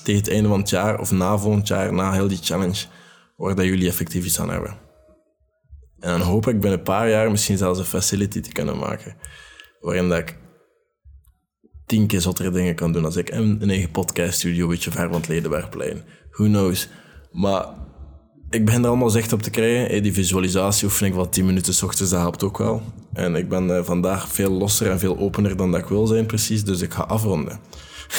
tegen 0.05 0.21
het 0.21 0.31
einde 0.31 0.49
van 0.49 0.59
het 0.59 0.71
jaar 0.71 1.01
of 1.01 1.13
na 1.13 1.39
volgend 1.39 1.69
jaar, 1.69 1.93
na 1.93 2.13
heel 2.13 2.29
die 2.29 2.39
challenge, 2.41 2.87
waar 3.37 3.55
dat 3.55 3.65
jullie 3.65 3.89
effectief 3.89 4.25
iets 4.25 4.41
aan 4.41 4.51
hebben. 4.51 4.77
En 5.99 6.11
dan 6.11 6.21
hoop 6.21 6.47
ik 6.47 6.61
binnen 6.61 6.79
een 6.79 6.85
paar 6.85 7.09
jaar 7.09 7.31
misschien 7.31 7.59
zelfs 7.59 7.79
een 7.79 7.85
facility 7.85 8.41
te 8.41 8.53
kunnen 8.53 8.79
maken, 8.79 9.17
waarin 9.81 10.09
dat 10.09 10.19
ik 10.19 10.37
tien 11.87 12.07
keer 12.07 12.21
zottere 12.21 12.51
dingen 12.51 12.75
kan 12.75 12.93
doen 12.93 13.05
als 13.05 13.17
ik 13.17 13.31
een, 13.31 13.63
een 13.63 13.71
eigen 13.71 13.91
podcaststudio 13.91 14.63
een 14.63 14.71
beetje 14.71 14.91
ver 14.91 15.11
van 15.11 15.23
het. 15.29 16.05
Who 16.31 16.45
knows? 16.45 16.89
Maar 17.33 17.67
ik 18.51 18.65
begin 18.65 18.83
er 18.83 18.89
allemaal 18.89 19.11
zicht 19.11 19.33
op 19.33 19.43
te 19.43 19.51
krijgen. 19.51 20.03
die 20.03 20.13
visualisatie 20.13 20.85
oefen 20.85 21.07
ik 21.07 21.15
wel 21.15 21.29
10 21.29 21.47
minuten 21.47 21.75
s 21.75 21.83
ochtends, 21.83 22.11
dat 22.11 22.21
helpt 22.21 22.43
ook 22.43 22.59
wel. 22.59 22.83
En 23.13 23.35
ik 23.35 23.49
ben 23.49 23.77
eh, 23.77 23.85
vandaag 23.85 24.29
veel 24.29 24.51
losser 24.51 24.91
en 24.91 24.99
veel 24.99 25.19
opener 25.19 25.57
dan 25.57 25.71
dat 25.71 25.81
ik 25.81 25.87
wil 25.87 26.07
zijn 26.07 26.27
precies, 26.27 26.65
dus 26.65 26.81
ik 26.81 26.93
ga 26.93 27.03
afronden. 27.03 27.61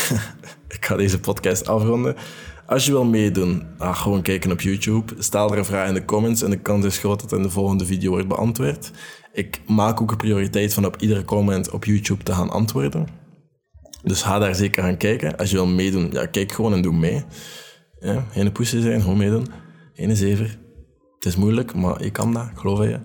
ik 0.78 0.86
ga 0.86 0.96
deze 0.96 1.20
podcast 1.20 1.68
afronden. 1.68 2.16
Als 2.66 2.86
je 2.86 2.92
wil 2.92 3.06
meedoen, 3.06 3.64
ga 3.78 3.94
gewoon 3.94 4.22
kijken 4.22 4.52
op 4.52 4.62
YouTube. 4.62 5.14
Stel 5.18 5.52
er 5.52 5.58
een 5.58 5.66
vraag 5.66 5.88
in 5.88 5.94
de 5.94 6.06
comments 6.06 6.42
en 6.42 6.50
de 6.50 6.60
kans 6.60 6.86
is 6.86 6.98
groot 6.98 7.22
dat 7.22 7.32
in 7.32 7.44
de 7.44 7.50
volgende 7.50 7.86
video 7.86 8.10
wordt 8.12 8.28
beantwoord. 8.28 8.92
Ik 9.34 9.62
maak 9.68 10.02
ook 10.02 10.12
een 10.12 10.18
prioriteit 10.18 10.74
van 10.74 10.86
op 10.86 10.96
iedere 11.00 11.26
comment 11.26 11.70
op 11.72 11.86
YouTube 11.86 12.24
te 12.24 12.34
gaan 12.34 12.50
antwoorden. 12.50 13.08
Dus 14.04 14.22
ga 14.22 14.40
daar 14.40 14.56
zeker 14.56 14.84
gaan 14.84 14.98
kijken. 14.98 15.38
Als 15.38 15.50
je 15.50 15.56
wil 15.56 15.68
meedoen, 15.68 16.10
ja, 16.12 16.26
kijk 16.26 16.52
gewoon 16.52 16.74
en 16.74 16.82
doe 16.82 16.94
mee. 16.94 17.24
Ja, 18.00 18.26
geen 18.32 18.52
poesie 18.52 18.82
zijn, 18.82 19.02
gewoon 19.02 19.18
meedoen. 19.18 19.48
Geen 20.00 20.16
zever. 20.16 20.60
Het 21.16 21.26
is 21.26 21.36
moeilijk, 21.36 21.76
maar 21.76 22.04
je 22.04 22.12
kan 22.12 22.34
dat, 22.34 22.50
geloof 22.56 22.80
je. 22.84 23.00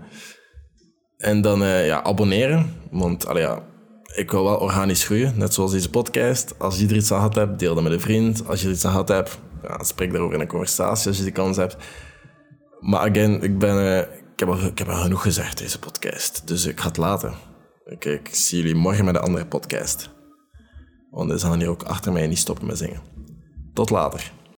En 1.16 1.40
dan 1.40 1.62
uh, 1.62 1.87
ja, 1.87 2.02
abonneren, 2.02 2.72
want 2.90 3.26
allee, 3.26 3.42
ja, 3.42 3.62
ik 4.14 4.30
wil 4.30 4.44
wel 4.44 4.57
organisch 4.57 5.04
groeien, 5.04 5.38
net 5.38 5.54
zoals 5.54 5.72
deze 5.72 5.90
podcast. 5.90 6.59
Als 6.59 6.78
je 6.78 6.87
er 6.87 6.96
iets 6.96 7.12
aan 7.12 7.16
gehad 7.16 7.35
hebt, 7.35 7.59
deel 7.59 7.74
dat 7.74 7.83
met 7.83 7.92
een 7.92 8.00
vriend. 8.00 8.46
Als 8.48 8.61
je 8.61 8.66
er 8.66 8.72
iets 8.72 8.85
aan 8.85 8.90
gehad 8.90 9.09
hebt, 9.09 9.38
ja, 9.62 9.83
spreek 9.83 10.11
daarover 10.11 10.35
in 10.35 10.40
een 10.40 10.46
conversatie 10.46 11.09
als 11.09 11.16
je 11.16 11.22
die 11.22 11.33
kans 11.33 11.57
hebt. 11.57 11.76
Maar 12.80 13.11
again, 13.11 13.42
ik 13.42 13.59
ben, 13.59 13.76
uh, 13.76 13.98
ik, 13.98 14.38
heb 14.38 14.48
al, 14.48 14.59
ik 14.59 14.78
heb 14.78 14.88
al 14.88 15.02
genoeg 15.02 15.22
gezegd, 15.22 15.59
deze 15.59 15.78
podcast. 15.78 16.48
Dus 16.48 16.66
ik 16.66 16.80
ga 16.80 16.88
het 16.88 16.96
laten. 16.96 17.35
Ik, 17.85 18.04
ik 18.04 18.28
zie 18.35 18.59
jullie 18.59 18.74
morgen 18.74 19.04
met 19.04 19.14
een 19.14 19.22
andere 19.22 19.46
podcast. 19.46 20.11
Want 21.11 21.28
dan 21.28 21.38
gaan 21.40 21.59
hier 21.59 21.68
ook 21.68 21.83
achter 21.83 22.12
mij 22.12 22.26
niet 22.26 22.38
stoppen 22.38 22.66
met 22.66 22.78
zingen. 22.78 23.00
Tot 23.72 23.90
later. 23.90 24.33